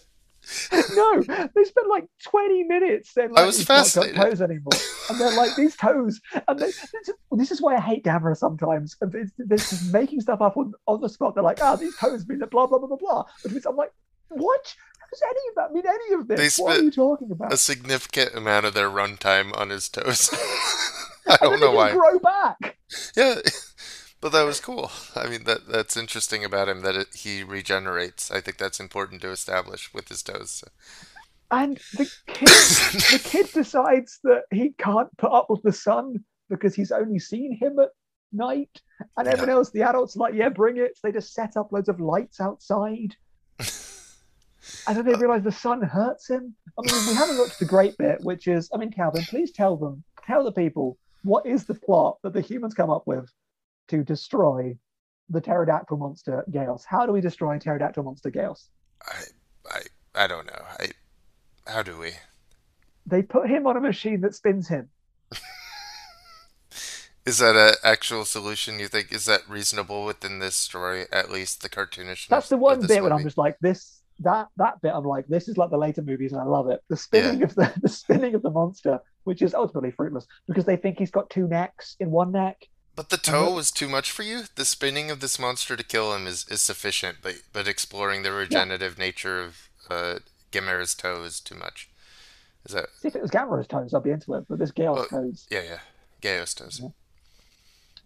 [0.70, 0.84] bit.
[0.94, 4.14] no, they spent like 20 minutes saying like, I was "He's not fascinated.
[4.14, 4.70] toes anymore.
[5.10, 6.20] And they're like, these toes.
[6.46, 8.96] And they, this, is, this is why I hate Gamera sometimes.
[9.00, 11.34] And they're just making stuff up on, on the spot.
[11.34, 13.24] They're like, ah, these toes mean that blah, blah, blah, blah, blah.
[13.42, 13.90] Which means I'm like,
[14.28, 14.74] what?
[15.10, 16.56] Does any of that mean any of this?
[16.56, 17.52] They what are you talking about?
[17.52, 20.30] A significant amount of their runtime on his toes.
[21.26, 21.92] I don't know why.
[21.92, 22.76] grow back.
[23.16, 23.36] Yeah,
[24.20, 24.90] but that was cool.
[25.14, 28.30] I mean, that that's interesting about him that it, he regenerates.
[28.30, 30.50] I think that's important to establish with his toes.
[30.50, 30.68] So.
[31.50, 36.74] And the kid, the kid decides that he can't put up with the sun because
[36.74, 37.90] he's only seen him at
[38.32, 38.82] night.
[39.16, 40.96] And everyone else, the adults, are like, yeah, bring it.
[40.96, 43.14] So they just set up loads of lights outside.
[44.86, 46.54] And then they uh, realize the sun hurts him.
[46.78, 49.52] I mean, we haven't looked at the great bit, which is, I mean, Calvin, please
[49.52, 53.30] tell them, tell the people, what is the plot that the humans come up with
[53.88, 54.76] to destroy
[55.30, 56.84] the pterodactyl monster Gyaos?
[56.84, 58.68] How do we destroy pterodactyl monster Gyaos?
[59.06, 59.22] I
[59.70, 59.80] I
[60.14, 60.62] I don't know.
[60.78, 60.90] I
[61.66, 62.12] how do we?
[63.06, 64.88] They put him on a machine that spins him.
[67.26, 68.78] Is that a actual solution?
[68.78, 71.06] You think is that reasonable within this story?
[71.10, 72.28] At least the cartoonish.
[72.28, 75.48] That's the one bit when I'm just like this that that bit I'm like this
[75.48, 76.82] is like the later movies and I love it.
[76.88, 80.76] The spinning of the the spinning of the monster, which is ultimately fruitless because they
[80.76, 82.66] think he's got two necks in one neck.
[82.96, 84.42] But the toe was too much for you.
[84.54, 88.32] The spinning of this monster to kill him is, is sufficient, but but exploring the
[88.32, 90.18] regenerative nature of uh,
[90.52, 91.90] Gamera's toe is too much.
[92.64, 95.10] Is that See if it was Gamera's toes, I'd be into it, but this Gyaos's
[95.10, 95.46] Well, toes.
[95.50, 95.78] yeah yeah?
[96.22, 96.80] Gyaos toes.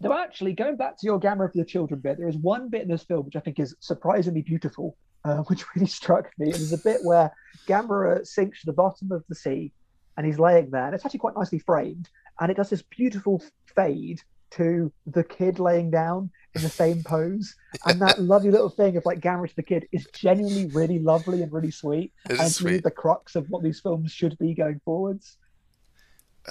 [0.01, 2.81] Though actually, going back to your Gamera for the children bit, there is one bit
[2.81, 6.51] in this film which I think is surprisingly beautiful, uh, which really struck me.
[6.51, 7.31] There's a bit where
[7.67, 9.71] Gamera sinks to the bottom of the sea
[10.17, 12.09] and he's laying there, and it's actually quite nicely framed,
[12.41, 13.41] and it does this beautiful
[13.73, 17.55] fade to the kid laying down in the same pose.
[17.85, 21.41] And that lovely little thing of like Gamera to the kid is genuinely really lovely
[21.41, 22.11] and really sweet.
[22.25, 22.83] It and is sweet.
[22.83, 25.37] the crux of what these films should be going forwards,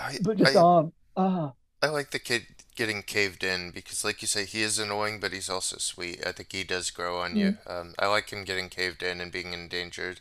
[0.00, 0.94] I, but just I, aren't.
[1.16, 1.52] Ah.
[1.83, 2.46] I like the kid
[2.78, 6.24] getting caved in because, like you say, he is annoying, but he's also sweet.
[6.24, 7.58] I think he does grow on you.
[7.66, 7.70] Mm.
[7.74, 10.20] Um, I like him getting caved in and being endangered.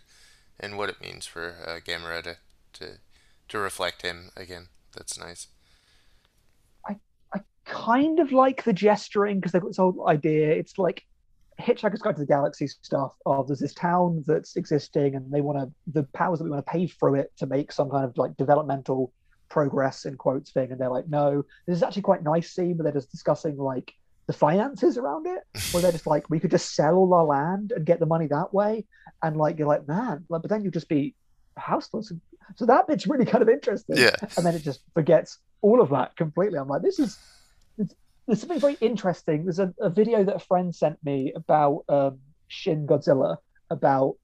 [0.60, 2.38] and what it means for uh, Gamera
[2.74, 2.88] to,
[3.48, 4.68] to reflect him again.
[4.96, 5.48] That's nice.
[6.88, 6.96] I
[7.34, 10.50] I kind of like the gesturing because they've got this whole idea.
[10.52, 11.06] It's like
[11.60, 15.60] Hitchhiker's Guide to the Galaxy stuff of there's this town that's existing and they want
[15.60, 18.18] to the powers that we want to pave through it to make some kind of
[18.18, 19.14] like developmental
[19.50, 22.84] progress in quotes thing and they're like no this is actually quite nice scene but
[22.84, 23.94] they're just discussing like
[24.28, 27.72] the finances around it where they're just like we could just sell all our land
[27.72, 28.86] and get the money that way
[29.24, 31.16] and like you're like man but then you just be
[31.58, 32.12] houseless.
[32.56, 33.98] So that bit's really kind of interesting.
[33.98, 34.16] Yeah.
[34.38, 36.60] and then it just forgets all of that completely.
[36.60, 37.18] I'm like this is
[37.78, 39.46] there's something very interesting.
[39.46, 43.38] There's a, a video that a friend sent me about um, shin godzilla
[43.70, 44.16] about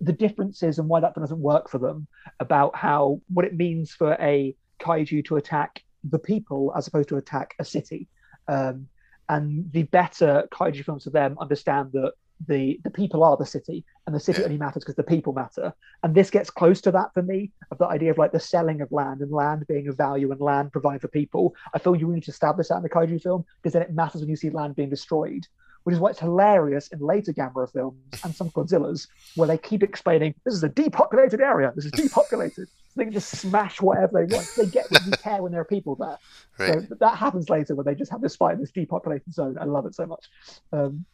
[0.00, 2.06] the differences and why that doesn't work for them
[2.40, 7.16] about how what it means for a kaiju to attack the people as opposed to
[7.16, 8.08] attack a city.
[8.46, 8.88] Um,
[9.28, 12.12] and the better kaiju films for them understand that
[12.46, 14.44] the the people are the city and the city Yeah.
[14.46, 15.74] only matters because the people matter.
[16.04, 18.80] And this gets close to that for me of the idea of like the selling
[18.80, 21.54] of land and land being of value and land providing for people.
[21.74, 24.20] I feel you need to establish that in a kaiju film because then it matters
[24.20, 25.46] when you see land being destroyed
[25.84, 29.82] which is why it's hilarious in later Gamera films and some Godzillas, where they keep
[29.82, 32.68] explaining this is a depopulated area, this is depopulated.
[32.68, 34.46] so they can just smash whatever they want.
[34.56, 36.18] They get what you care when there are people there.
[36.58, 36.88] Right.
[36.88, 39.56] So that happens later when they just have this fight in this depopulated zone.
[39.60, 40.26] I love it so much.
[40.72, 41.04] Um,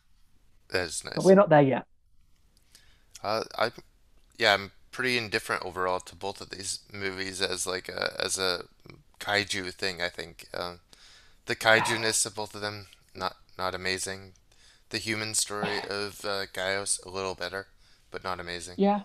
[0.71, 1.15] that is nice.
[1.15, 1.87] but we're not there yet.
[3.23, 3.71] Uh, I,
[4.39, 8.65] yeah, I'm pretty indifferent overall to both of these movies as like a as a
[9.21, 10.03] kaiju thing.
[10.03, 10.81] I think um,
[11.47, 14.33] the kaiju-ness of both of them not not amazing.
[14.91, 17.67] The human story of uh, Gyaos a little better,
[18.11, 18.77] but not amazing.
[18.79, 19.03] Yeah.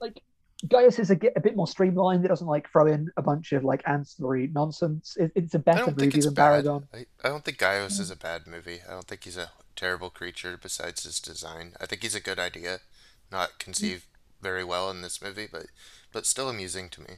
[0.00, 0.22] Like
[0.66, 2.24] Gyaos is a, a bit more streamlined.
[2.24, 5.16] It doesn't like throw in a bunch of like ancillary nonsense.
[5.18, 6.64] It, it's a better movie it's than bad.
[6.64, 6.84] Baragon.
[6.94, 8.80] I, I don't think Gyaos is a bad movie.
[8.88, 11.74] I don't think he's a terrible creature besides his design.
[11.80, 12.78] I think he's a good idea,
[13.30, 14.06] not conceived
[14.40, 15.66] very well in this movie, but
[16.12, 17.14] but still amusing to me.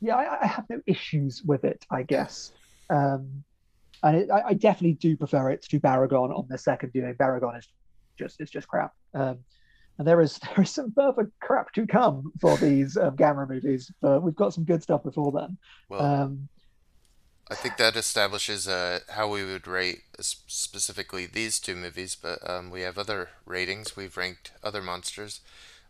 [0.00, 2.52] yeah, I, I have no issues with it, I guess.
[2.90, 3.44] Um,
[4.02, 7.14] and it, I, I definitely do prefer it to Baragon on the second viewing.
[7.14, 7.68] Baragon is
[8.18, 8.92] just it's just crap.
[9.14, 9.38] Um,
[9.98, 13.90] and there is there is some further crap to come for these um, Gamera movies,
[14.00, 15.56] but we've got some good stuff before then.
[15.88, 16.48] Well, Um,
[17.50, 22.70] I think that establishes uh, how we would rate specifically these two movies, but um,
[22.70, 23.94] we have other ratings.
[23.96, 25.40] We've ranked other monsters.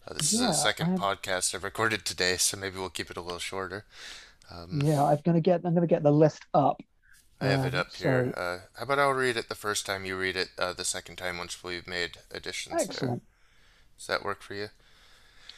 [0.09, 3.11] Uh, this is Yeah, the second I- podcast I've recorded today, so maybe we'll keep
[3.11, 3.85] it a little shorter.
[4.51, 6.83] Um, yeah, I'm gonna get I'm gonna get the list up.
[7.43, 8.33] I have it up here.
[8.35, 10.85] so- Uh, how about I'll read it the first time, you read it uh, the
[10.85, 12.85] second time once we've made additions there.
[12.89, 13.23] Excellent,
[13.99, 14.69] Does that work for you?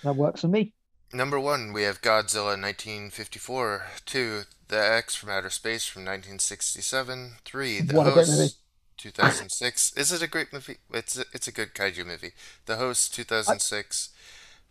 [0.03, 0.73] that works for me.
[1.13, 3.87] Number one, we have Godzilla 1954.
[4.05, 7.37] Two, The X from Outer Space from 1967.
[7.45, 8.41] Three, The What a great movie.
[8.43, 8.59] Host
[8.99, 9.93] 2006.
[9.97, 10.79] Is it a great movie?
[10.93, 12.33] It's a, it's a good kaiju movie.
[12.67, 14.11] The Host 2006.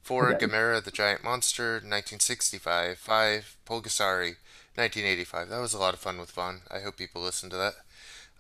[0.02, 0.46] Four, Okay.
[0.46, 2.98] Gamera the Giant Monster 1965.
[2.98, 4.36] Five, Pulgasari
[4.76, 5.50] 1985.
[5.50, 6.62] That was a lot of fun with Vaughn.
[6.72, 7.74] I hope people listen to that.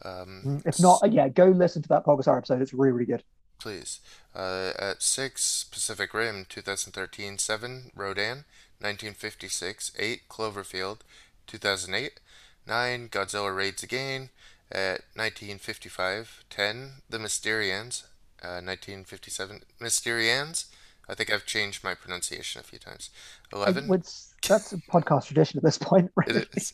[0.04, 2.62] Um, If not, yeah, go listen to that Pulgasar episode.
[2.62, 3.24] It's really really good.
[3.60, 4.00] please.
[4.36, 7.38] Uh, at 6, Pacific Rim 2013.
[7.38, 8.46] 7, Rodan
[8.80, 9.91] 1956.
[9.98, 11.00] 8, Cloverfield
[11.48, 12.19] 2008.
[12.67, 14.30] 9, Godzilla Raids Again
[14.72, 16.43] at 1955.
[16.50, 18.04] 10, The Mysterians
[18.43, 19.62] uh, 1957.
[19.80, 20.65] Mysterians?
[21.08, 23.10] I think I've changed my pronunciation a few times.
[23.52, 26.12] 11, it's- that's a podcast tradition at this point.
[26.18, 26.42] Really.
[26.42, 26.74] it is.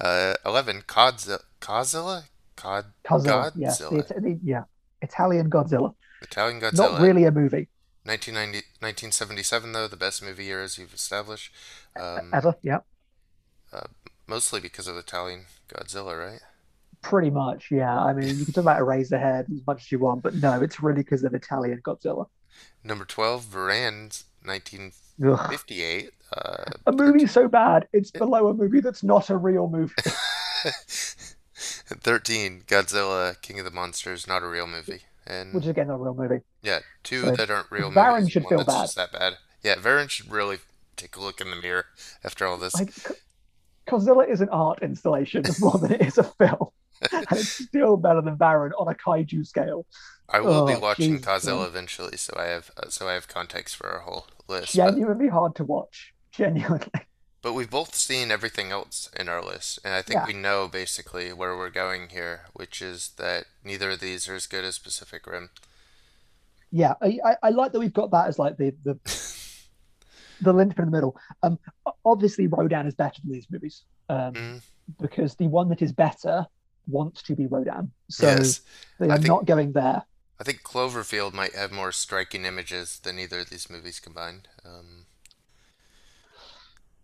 [0.00, 1.40] Uh, 11, Cozzilla?
[1.60, 2.24] Godzilla?
[2.56, 4.22] Cod, Godzilla, yes, the, Godzilla.
[4.22, 4.64] the, yeah,
[5.02, 5.94] Italian Godzilla.
[6.22, 6.92] Italian Godzilla.
[6.92, 7.68] Not really a movie
[8.04, 11.52] 1990, 1977, though, the best movie year as you've established.
[12.00, 12.54] Um, ever.
[12.62, 12.78] Yeah,
[14.26, 16.40] mostly because of Italian Godzilla, right?
[17.02, 17.70] pretty much.
[17.70, 20.60] Yeah, I mean, you can talk about Eraserhead as much as you want, but no,
[20.60, 22.26] it's really because of Italian Godzilla.
[22.84, 26.10] Number 12, Varan's 1958.
[26.36, 29.94] Uh, A movie so bad it's below a movie that's not a real movie.
[31.54, 35.02] 13, Godzilla, King of the Monsters, not a real movie.
[35.26, 36.40] And which is again not a real movie.
[36.62, 38.32] yeah, two so that aren't real Varan movies.
[38.32, 38.82] should one feel that's bad.
[38.82, 39.34] just that bad.
[39.62, 40.58] Yeah, Varan should really
[40.96, 41.86] take a look in the mirror
[42.22, 42.74] after all this.
[42.74, 42.92] Like
[43.88, 46.68] Godzilla is an art installation more than it is a film,
[47.12, 49.84] and it's still better than Varan on a kaiju scale.
[50.28, 51.68] I will be oh, watching Jesus Godzilla Christ.
[51.70, 54.76] eventually, so I have uh, so I have context for our whole list.
[54.76, 56.12] But, Genuinely hard to watch.
[56.32, 56.90] Genuinely.
[57.42, 60.26] but we've both seen everything else in our list, and I think Yeah.
[60.26, 64.46] we know basically where we're going here, which is that neither of these are as
[64.46, 65.50] good as Pacific Rim.
[66.72, 68.98] yeah, I, I, I like that we've got that as like the the
[70.42, 71.16] the linchpin in the middle.
[71.42, 71.58] Um,
[72.04, 73.82] obviously Rodan is better than these movies.
[74.08, 74.60] Um, Mm,
[75.00, 76.46] because the one that is better
[76.86, 77.90] wants to be Rodan.
[78.08, 78.60] So yes,
[79.00, 80.02] they are think- not going there.
[80.38, 84.48] I think Cloverfield might have more striking images than either of these movies combined.
[84.64, 85.06] Um,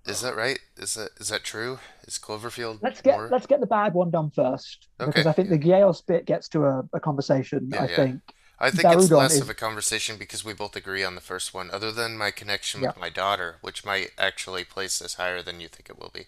[0.05, 0.59] is that right?
[0.77, 1.79] Is that is that true?
[2.07, 3.29] Is Cloverfield Let's get more?
[3.31, 6.65] let's get the bad one done first because I think the Gale's bit gets to
[6.65, 7.71] a, a conversation.
[7.73, 7.97] Yeah, I yeah.
[7.97, 8.21] think
[8.59, 11.21] I think it's Barugon less is- of a conversation because we both agree on the
[11.21, 15.43] first one, other than my connection with my daughter, which might actually place this higher
[15.43, 16.27] than you think it will be.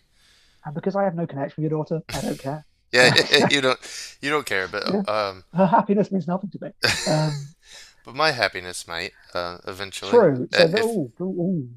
[0.65, 2.65] and because I have no connection with your daughter, I don't care.
[2.95, 3.11] Yeah,
[3.51, 3.81] you don't
[4.21, 5.03] you don't care, but Yeah.
[5.09, 6.71] um, Her happiness means nothing to me.
[7.07, 7.55] Um,
[8.05, 10.23] but my happiness might uh, eventually.
[10.23, 10.49] true.
[10.51, 11.69] So Uh, if, ooh, ooh,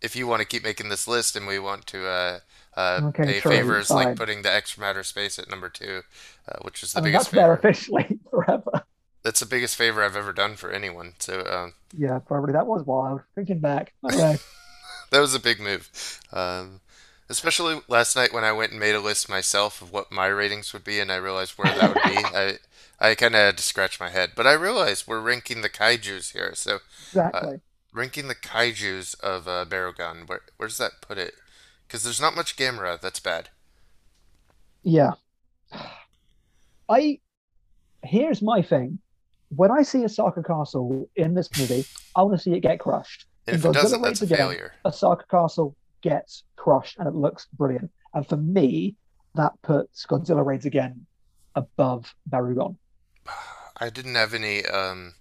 [0.00, 2.38] if you want to keep making this list and we want to uh,
[2.76, 6.02] uh, Okay, pay true, favors like putting the extra matter space at number two,
[6.48, 7.52] uh, which is the I mean, biggest that's there favor.
[7.52, 8.84] officially forever.
[9.22, 11.16] That's the biggest favor I've ever done for anyone.
[11.18, 13.22] So um, Yeah, probably that was wild.
[13.34, 14.38] Thinking back, I
[15.10, 15.90] that was a big move.
[16.32, 16.80] Um,
[17.28, 20.72] especially last night when I went and made a list myself of what my ratings
[20.72, 22.16] would be, and I realized where that would be.
[22.36, 22.58] I
[22.98, 26.30] I kind of had to scratch my head, but I realized we're ranking the kaiju's
[26.30, 26.52] here.
[26.54, 27.60] So exactly.
[27.92, 31.34] ranking the kaiju's of uh, Barugon, where where does that put it?
[31.86, 33.50] Because there's not much Gamera that's bad.
[34.82, 35.12] Yeah.
[36.88, 37.18] I
[38.02, 38.98] here's my thing.
[39.54, 41.84] When I see a Osaka Castle in this movie,
[42.16, 43.26] I want to see it get crushed.
[43.46, 44.72] And if it doesn't, that's a Again, failure.
[44.84, 47.90] Osaka Castle gets crushed and it looks brilliant.
[48.14, 48.96] And for me,
[49.34, 51.06] that puts Godzilla Raids Again
[51.54, 52.76] above Barugon.
[53.80, 55.14] I didn't have any um,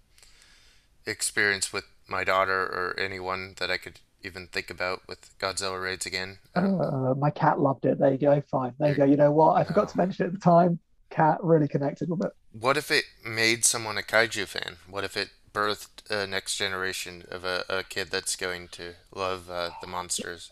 [1.06, 6.06] experience with my daughter or anyone that I could even think about with Godzilla raids
[6.06, 6.40] again.
[6.56, 8.00] Uh, Uh, my cat loved it.
[8.00, 8.42] There you go.
[8.50, 8.74] Fine.
[8.80, 9.06] There you go.
[9.06, 9.54] You know what?
[9.54, 10.80] I forgot to mention it at the time.
[11.10, 12.32] Cat really connected with it.
[12.52, 14.78] what if it made someone a kaiju fan?
[14.90, 19.50] What if it birthed a next generation of a, a kid that's going to love
[19.50, 20.50] uh, the monsters?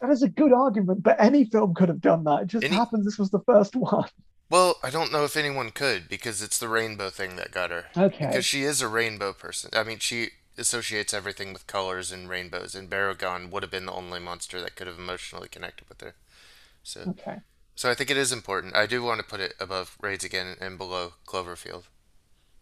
[0.00, 2.42] That is a good argument, but any film could have done that.
[2.42, 4.08] It just Any- happens this was the first one.
[4.48, 7.86] Well, I don't know if anyone could because it's the rainbow thing that got her.
[7.96, 8.26] Okay.
[8.26, 9.70] Because she is a rainbow person.
[9.74, 13.92] I mean, she associates everything with colors and rainbows, and Baragon would have been the
[13.92, 16.14] only monster that could have emotionally connected with her.
[16.84, 17.38] So, Okay.
[17.74, 18.76] so I think it is important.
[18.76, 21.84] I do want to put it above Raids Again and below Cloverfield.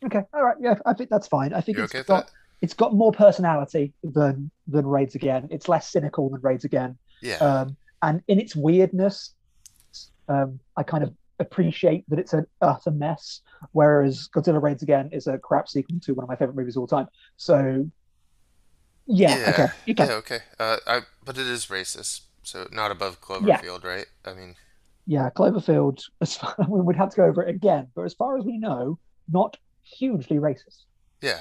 [0.07, 0.23] Okay.
[0.33, 0.57] All right.
[0.61, 1.53] Yeah, I think that's fine.
[1.55, 5.49] I think You it's okay got it's got more personality than than Raids Again.
[5.51, 6.97] It's less cynical than Raids Again.
[7.23, 7.37] Yeah.
[7.37, 9.35] Um, and in its weirdness,
[10.29, 13.41] um, I kind of appreciate that it's an utter mess.
[13.73, 16.81] Whereas Godzilla Raids Again is a crap sequel to one of my favorite movies of
[16.83, 17.09] all time.
[17.37, 17.89] So,
[19.07, 20.09] yeah, Yeah, okay, you can.
[20.09, 20.39] yeah, okay.
[20.59, 24.07] Uh, I but it is racist, so not above Cloverfield, right?
[24.25, 24.57] I mean,
[25.07, 26.03] Yeah, Cloverfield.
[26.21, 28.59] As far, we would have to go over it again, but as far as we
[28.59, 28.99] know,
[29.31, 30.85] not hugely racist.
[31.21, 31.41] yeah.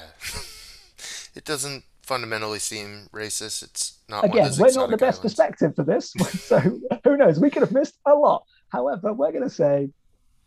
[1.36, 3.63] it doesn't fundamentally seem racist.
[3.63, 5.19] It's not Again, we're not the best islands.
[5.19, 6.60] perspective for this, so
[7.03, 7.39] who knows?
[7.39, 8.43] We could have missed a lot.
[8.69, 9.89] However, we're going to say,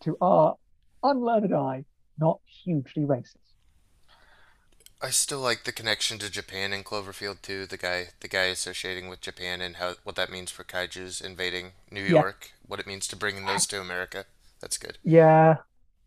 [0.03, 0.57] to our
[1.03, 1.85] unlearned eye,
[2.19, 3.37] not hugely racist.
[5.01, 7.67] I still like the connection to Japan in Cloverfield too.
[7.67, 11.73] The guy, the guy associating with Japan and how what that means for kaiju's invading
[11.91, 12.09] New Yeah.
[12.23, 12.53] York.
[12.67, 14.25] What it means to bringing those to America.
[14.61, 14.97] That's good.
[15.05, 15.57] Yeah,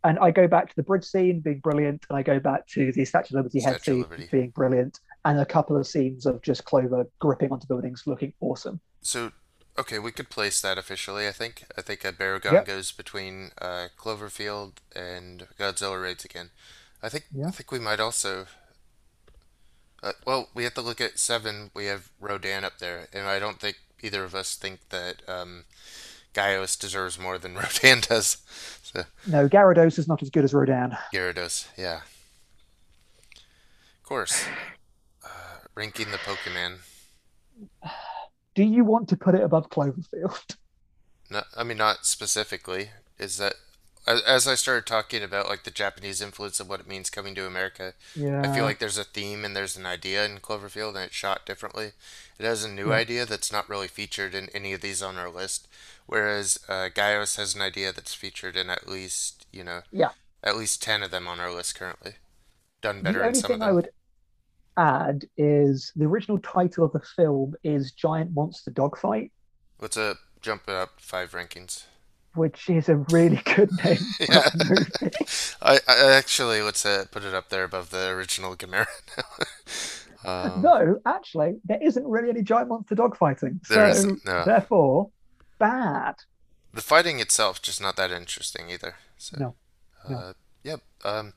[0.04, 2.92] and I go back to the bridge scene being brilliant, and I go back to
[2.92, 6.64] the Statue of Liberty head scene being brilliant, and a couple of scenes of just
[6.66, 8.80] Clover gripping onto buildings looking awesome.
[9.02, 9.32] So,
[9.78, 11.28] okay, we could place that officially.
[11.28, 11.66] I think.
[11.78, 12.66] I think uh, Baragon Yep.
[12.66, 16.50] goes between uh, Cloverfield and Godzilla raids again.
[17.04, 17.26] I think.
[17.34, 17.48] Yeah.
[17.48, 18.46] I think we might also.
[20.02, 21.72] Uh, well, we have to look at seven.
[21.74, 25.66] We have Rodan up there, and I don't think either of us think that um,
[26.34, 28.38] Gyaos deserves more than Rodan does.
[28.94, 30.98] So No, Gyarados is not as good as Rodan.
[31.14, 32.02] Gyarados, yeah.
[33.36, 34.46] Of course.
[35.24, 35.28] Uh,
[35.76, 36.78] ranking the Pokemon.
[38.56, 40.56] Do you want to put it above Cloverfield?
[41.30, 42.90] No, I mean not specifically.
[43.20, 43.54] Is that
[44.10, 47.46] as, I started talking about like the Japanese influence of what it means coming to
[47.48, 48.42] America, Yeah.
[48.44, 51.46] I feel like there's a theme and there's an idea in Cloverfield and it's shot
[51.46, 51.92] differently.
[52.40, 55.30] It has a new idea that's not really featured in any of these on our
[55.30, 55.68] list,
[56.08, 60.12] whereas uh, Gyaos has an idea that's featured in at least you know Yeah.
[60.44, 62.16] at least ten of them on our list currently.
[62.82, 63.70] Done better in some of thing them.
[63.70, 63.90] I would
[64.78, 69.32] add is the original title of the film is Giant Monster Dogfight,
[69.80, 71.86] Let's uh jump it up five rankings.
[72.36, 74.50] Which is a really good name Yeah.
[75.62, 78.88] I, I actually let's uh, put it up there above the original Gamera
[80.26, 80.32] now.
[80.32, 83.66] um, no, actually, there isn't really any giant monster dogfighting.
[83.68, 84.44] There So, isn't, no.
[84.46, 85.10] therefore,
[85.60, 86.16] bad.
[86.74, 88.96] The fighting itself just not that interesting either.
[89.18, 89.56] So, No,
[90.08, 90.18] no.
[90.18, 90.82] Uh, yep.
[91.04, 91.34] Um,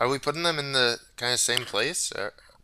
[0.00, 2.12] are we putting them in the kind of same place?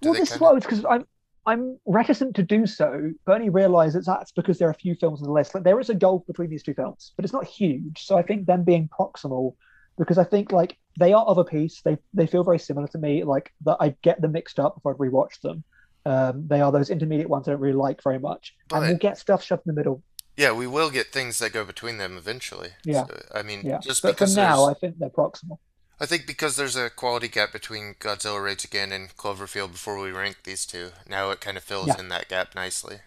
[0.02, 1.06] Well, they this is what because I'm
[1.50, 4.94] I'm reticent to do so, but only realise that that's because there are a few
[4.94, 5.52] films on the list.
[5.52, 8.04] Like there is a gulf between these two films, but it's not huge.
[8.04, 9.54] So I think them being proximal,
[9.98, 11.82] because I think like they are of a piece.
[11.82, 13.24] They they feel very similar to me.
[13.24, 15.64] Like that, I get them mixed up if I rewatch them.
[16.06, 18.98] Um, they are those intermediate ones I don't really like very much, and But- we'll
[18.98, 20.02] get stuff shoved in the middle.
[20.36, 22.70] Yeah, we will get things that go between them eventually.
[22.84, 23.06] Yeah.
[23.06, 25.58] So, I mean, Yeah, just but for now, I think they're proximal.
[26.00, 30.10] I think because there's a quality gap between Godzilla Raids Again and Cloverfield before we
[30.10, 30.90] rank these two.
[31.08, 31.98] Now it kind of fills Yeah.
[31.98, 33.00] in that gap nicely.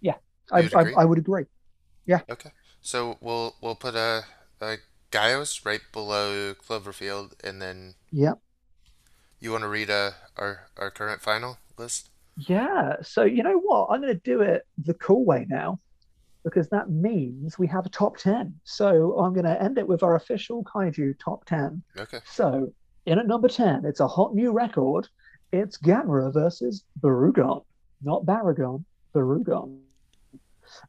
[0.00, 0.14] Yeah,
[0.50, 0.92] I, I?
[0.98, 1.44] I would agree.
[2.06, 2.20] Yeah.
[2.30, 2.52] Okay.
[2.80, 4.24] So we'll we'll put a,
[4.60, 4.76] a
[5.12, 8.34] Gyaos right below Cloverfield, and then Yeah.
[9.40, 12.08] you want to read uh, our our current final list.
[12.36, 12.96] Yeah.
[13.02, 13.88] So you know what?
[13.90, 15.80] I'm going to do it the cool way now,
[16.46, 18.54] because that means we have a top ten.
[18.62, 21.82] So I'm going to end it with our official kaiju top ten.
[21.98, 22.20] Okay.
[22.24, 22.72] So
[23.04, 25.08] in at number ten, it's a hot new record.
[25.52, 27.64] It's Gamera versus Barugon,
[28.02, 29.80] not Baragon, Barugon.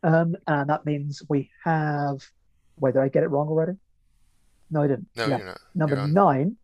[0.03, 2.22] Um, and that means we have.
[2.80, 3.74] Wait, did I get it wrong already?
[4.70, 5.08] No, I didn't.
[5.16, 5.38] No, Yeah.
[5.38, 5.62] you're not.
[5.74, 6.55] Number you're nine,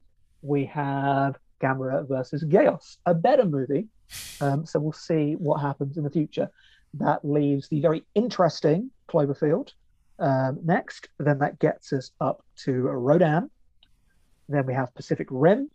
[0.44, 3.88] we have Gamera versus Gyaos, a better movie.
[4.42, 6.48] Um, so we'll see what happens in the future.
[6.96, 9.72] That leaves the very interesting Cloverfield
[10.20, 11.10] um, next.
[11.20, 13.50] Then that gets us up to Rodan.
[14.50, 15.70] Then we have Pacific Rim.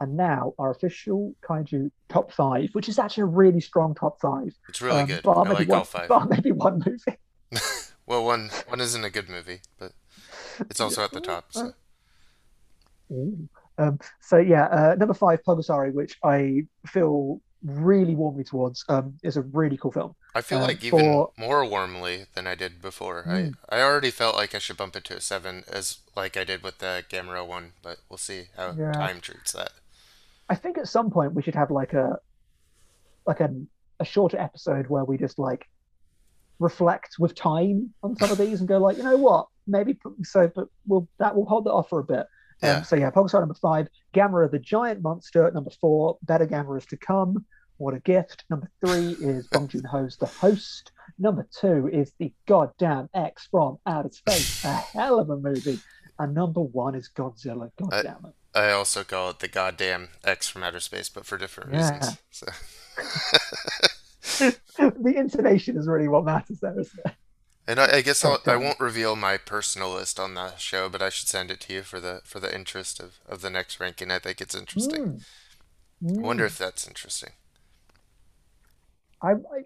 [0.00, 4.52] And now our official kaiju top five, which is actually a really strong top five.
[4.68, 5.22] It's really Um, good.
[5.22, 6.08] bar I maybe like one, all five.
[6.08, 7.18] bar maybe one movie.
[8.06, 9.92] Well, one one isn't a good movie, but
[10.68, 11.46] it's also at the top.
[11.50, 11.72] So.
[13.78, 19.38] Um, so yeah, uh, number five, Pulgasari, which I feel really warmly towards, um, is
[19.38, 20.14] a really cool film.
[20.34, 23.22] I feel Um, like even for- more warmly than I did before.
[23.24, 23.54] Mm.
[23.70, 26.42] I I already felt like I should bump it to a seven, as like I
[26.44, 28.92] did with the Gamera one, but we'll see how Yeah.
[28.92, 29.72] time treats that.
[30.48, 32.18] I think at some point we should have like a
[33.26, 33.54] like a,
[34.00, 35.68] a shorter episode where we just like
[36.58, 40.50] reflect with time on some of these and go like, you know what, maybe so,
[40.54, 42.26] but we'll that will hold that off for a bit.
[42.62, 42.78] Yeah.
[42.78, 46.96] Um, so yeah, Pulgasari number five, Gamera the giant monster number four, better Gameras to
[46.96, 47.44] come.
[47.78, 48.44] What a gift.
[48.50, 50.92] Number three is Bong Joon Ho's The Host.
[51.18, 55.78] Number two is the goddamn X from Outer Space, a hell of a movie.
[56.18, 57.70] And number one is Godzilla.
[57.78, 58.34] Goddamn I- it.
[58.56, 61.98] I also call it the goddamn X from outer space, but for different Yeah.
[61.98, 62.18] reasons.
[62.30, 62.46] So.
[64.78, 67.12] the intonation is really what matters there, isn't it?
[67.66, 70.88] And I, I guess I'll, I will not reveal my personal list on the show,
[70.88, 73.50] but I should send it to you for the for the interest of, of the
[73.50, 74.10] next ranking.
[74.10, 75.22] I think it's interesting.
[76.02, 76.18] Mm.
[76.18, 76.48] I wonder Mm.
[76.48, 77.30] if that's interesting.
[79.24, 79.62] I, I,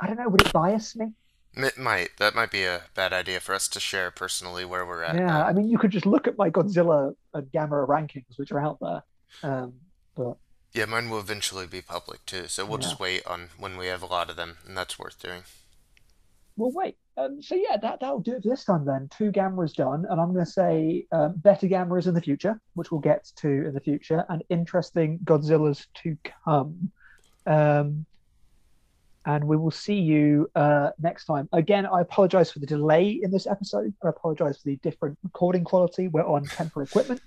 [0.00, 0.28] I don't know.
[0.28, 1.12] Would it bias me?
[1.56, 2.08] It might.
[2.18, 5.14] That might be a bad idea for us to share personally where we're at.
[5.14, 5.26] Yeah.
[5.26, 5.46] now.
[5.46, 8.78] I mean, you could just look at my Godzilla and Gamera rankings, which are out
[8.80, 9.02] there.
[9.42, 9.74] Um,
[10.16, 10.36] but
[10.72, 14.02] Yeah, mine will eventually be public too, so we'll just wait on when we have
[14.02, 15.42] a lot of them, and that's worth doing.
[16.56, 16.96] we'll wait.
[17.16, 19.08] Um, so yeah, that that'll do it for this time then.
[19.16, 22.90] Two Gameras done, and I'm going to say um, better Gameras in the future, which
[22.90, 26.90] we'll get to in the future, and interesting Godzillas to come.
[27.46, 28.06] Um,
[29.26, 31.48] and we will see you uh, next time.
[31.52, 33.92] Again, I apologize for the delay in this episode.
[34.04, 36.08] I apologize for the different recording quality.
[36.08, 37.22] We're on temporary equipment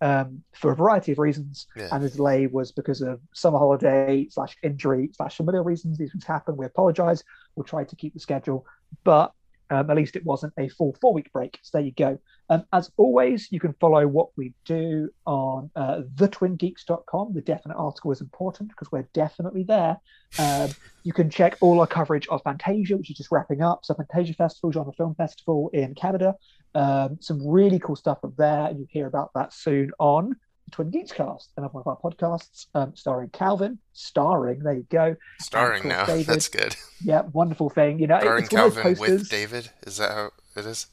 [0.00, 1.88] um, for a variety of reasons, Yeah.
[1.92, 5.98] and the delay was because of summer holiday slash injury slash familiar reasons.
[5.98, 6.56] These things happen.
[6.56, 7.22] We apologize.
[7.56, 8.64] We'll try to keep the schedule,
[9.04, 9.32] but
[9.70, 11.58] um, at least it wasn't a full four week break.
[11.62, 12.18] So there you go.
[12.48, 17.32] Um, as always, you can follow what we do on uh, thetwingeeks.com.
[17.32, 19.98] The definite article is important because we're definitely there.
[20.38, 20.70] Um,
[21.04, 23.84] you can check all our coverage of Fantasia, which is just wrapping up.
[23.84, 26.34] So, Fantasia Festival, Genre Film Festival in Canada.
[26.74, 30.34] Um, some really cool stuff up there, and you'll hear about that soon on
[30.70, 35.16] Twin Geeks Cast, another one of our podcasts, um, starring Calvin, starring, there you go.
[35.40, 36.26] Starring now, David.
[36.26, 36.76] that's good.
[37.04, 37.98] Yeah, wonderful thing.
[37.98, 39.70] You know, Starring it's one of those Calvin with David.
[39.86, 40.86] Is that how it is?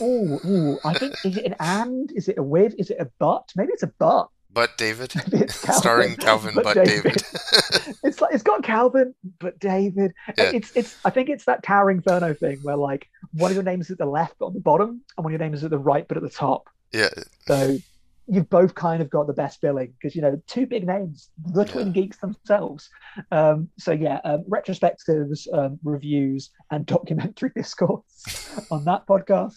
[0.00, 2.10] Oh, ooh, I think is it an and?
[2.12, 2.74] Is it a with?
[2.78, 3.52] Is it a but?
[3.54, 4.28] Maybe it's a but.
[4.52, 5.10] But David.
[5.12, 7.02] Calvin, Starring Calvin, but but, David.
[7.04, 7.22] David.
[8.02, 10.12] It's like it's got Calvin, but David.
[10.36, 10.50] Yeah.
[10.54, 10.96] It's it's.
[11.04, 13.98] I think it's that Towering Inferno thing where like one of your names is at
[13.98, 16.08] the left but on the bottom, and one of your names is at the right
[16.08, 16.68] but at the top.
[16.92, 17.10] yeah,
[17.46, 17.76] So
[18.30, 21.64] you've both kind of got the best billing because you know two big names, the
[21.64, 22.88] Twin Geeks themselves.
[23.32, 29.56] Um, so yeah, um, retrospectives, um, reviews, and documentary discourse on that podcast.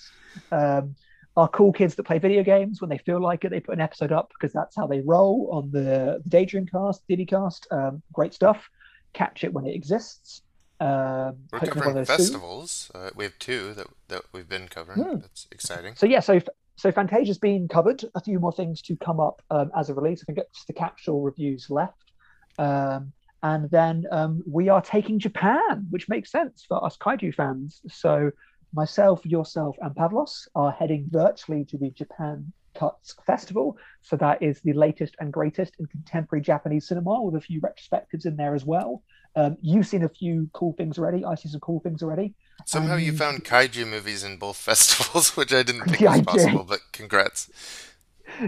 [0.52, 0.96] Um,
[1.36, 3.82] our cool kids that play video games when they feel like it, they put an
[3.82, 7.68] episode up because that's how they roll on the, the Daydream cast, Diddy cast.
[7.72, 8.70] Um, great stuff.
[9.14, 10.42] Catch it when it exists.
[10.80, 12.18] Um, we're covering of those soon.
[12.18, 12.92] festivals.
[12.94, 15.02] Uh, we have two that that we've been covering.
[15.02, 15.20] Hmm.
[15.20, 15.96] That's exciting.
[15.96, 16.40] So yeah, so
[16.76, 18.04] so Fantasia's been covered.
[18.16, 20.22] A few more things to come up um, as a release.
[20.22, 22.12] I think it's the capsule reviews left,
[22.58, 27.82] um, and then um, we are taking Japan, which makes sense for us kaiju fans.
[27.90, 28.32] So
[28.74, 33.78] myself, yourself, and Pavlos are heading virtually to the Japan Cuts Festival.
[34.02, 38.26] So that is the latest and greatest in contemporary Japanese cinema, with a few retrospectives
[38.26, 39.04] in there as well.
[39.36, 41.26] Um, you've seen a few cool things already.
[41.26, 42.36] I see some cool things already.
[42.66, 46.22] Somehow you Um, found kaiju movies in both festivals, which I didn't think Yeah, was
[46.22, 46.64] possible.
[46.64, 47.50] But congrats.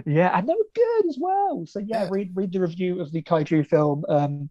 [0.05, 1.65] Yeah, and they were good as well.
[1.65, 2.09] So yeah, Yeah.
[2.11, 4.49] read read the review of the kaiju film, um,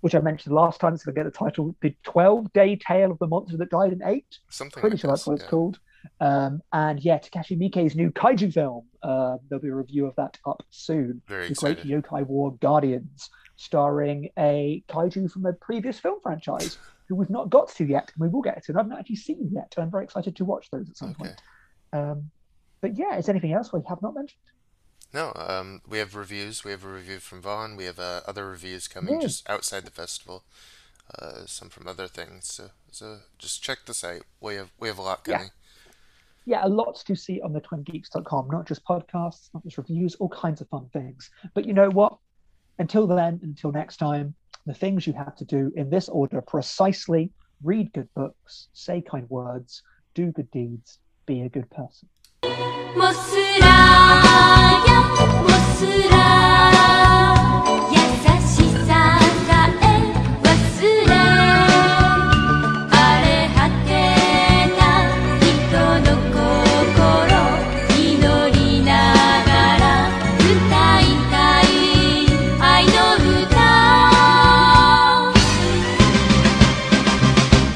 [0.00, 0.94] which I mentioned last time.
[0.94, 3.92] It's going to get the title, "The Twelve Day Tale of the Monster That Died
[3.92, 4.80] in Eight." Something.
[4.80, 5.78] Pretty like sure that's what it's called.
[6.20, 8.86] Um, and yeah, Takashi Miike's new kaiju film.
[9.02, 11.20] Uh, there'll be a review of that up soon.
[11.26, 11.78] Very the Great.
[11.84, 13.28] Yokai War Guardians,
[13.58, 16.78] starring a kaiju from a previous film franchise
[17.08, 18.72] who we've not got to yet, and we will get to.
[18.72, 19.74] And I haven't actually seen yet.
[19.76, 21.24] and I'm very excited to watch those at some Okay.
[21.24, 21.42] point.
[21.92, 22.30] Um,
[22.80, 24.40] but yeah, is anything else we have not mentioned?
[25.12, 26.62] No, um, we have reviews.
[26.64, 27.76] We have a review from Vaughn.
[27.76, 29.20] We have uh, other reviews coming Yeah.
[29.26, 30.44] just outside the festival.
[31.18, 32.46] Uh, some from other things.
[32.52, 34.22] So, so just check the site.
[34.40, 35.50] We have we have a lot coming.
[36.46, 36.60] Yeah.
[36.60, 40.28] yeah, a lot to see on the twingeeks.com, not just podcasts, not just reviews, all
[40.28, 41.30] kinds of fun things.
[41.54, 42.18] But you know what?
[42.78, 44.34] Until then, until next time,
[44.66, 47.30] the things you have to do in this order precisely
[47.64, 49.82] read good books, say kind words,
[50.14, 52.08] do good deeds, be a good person.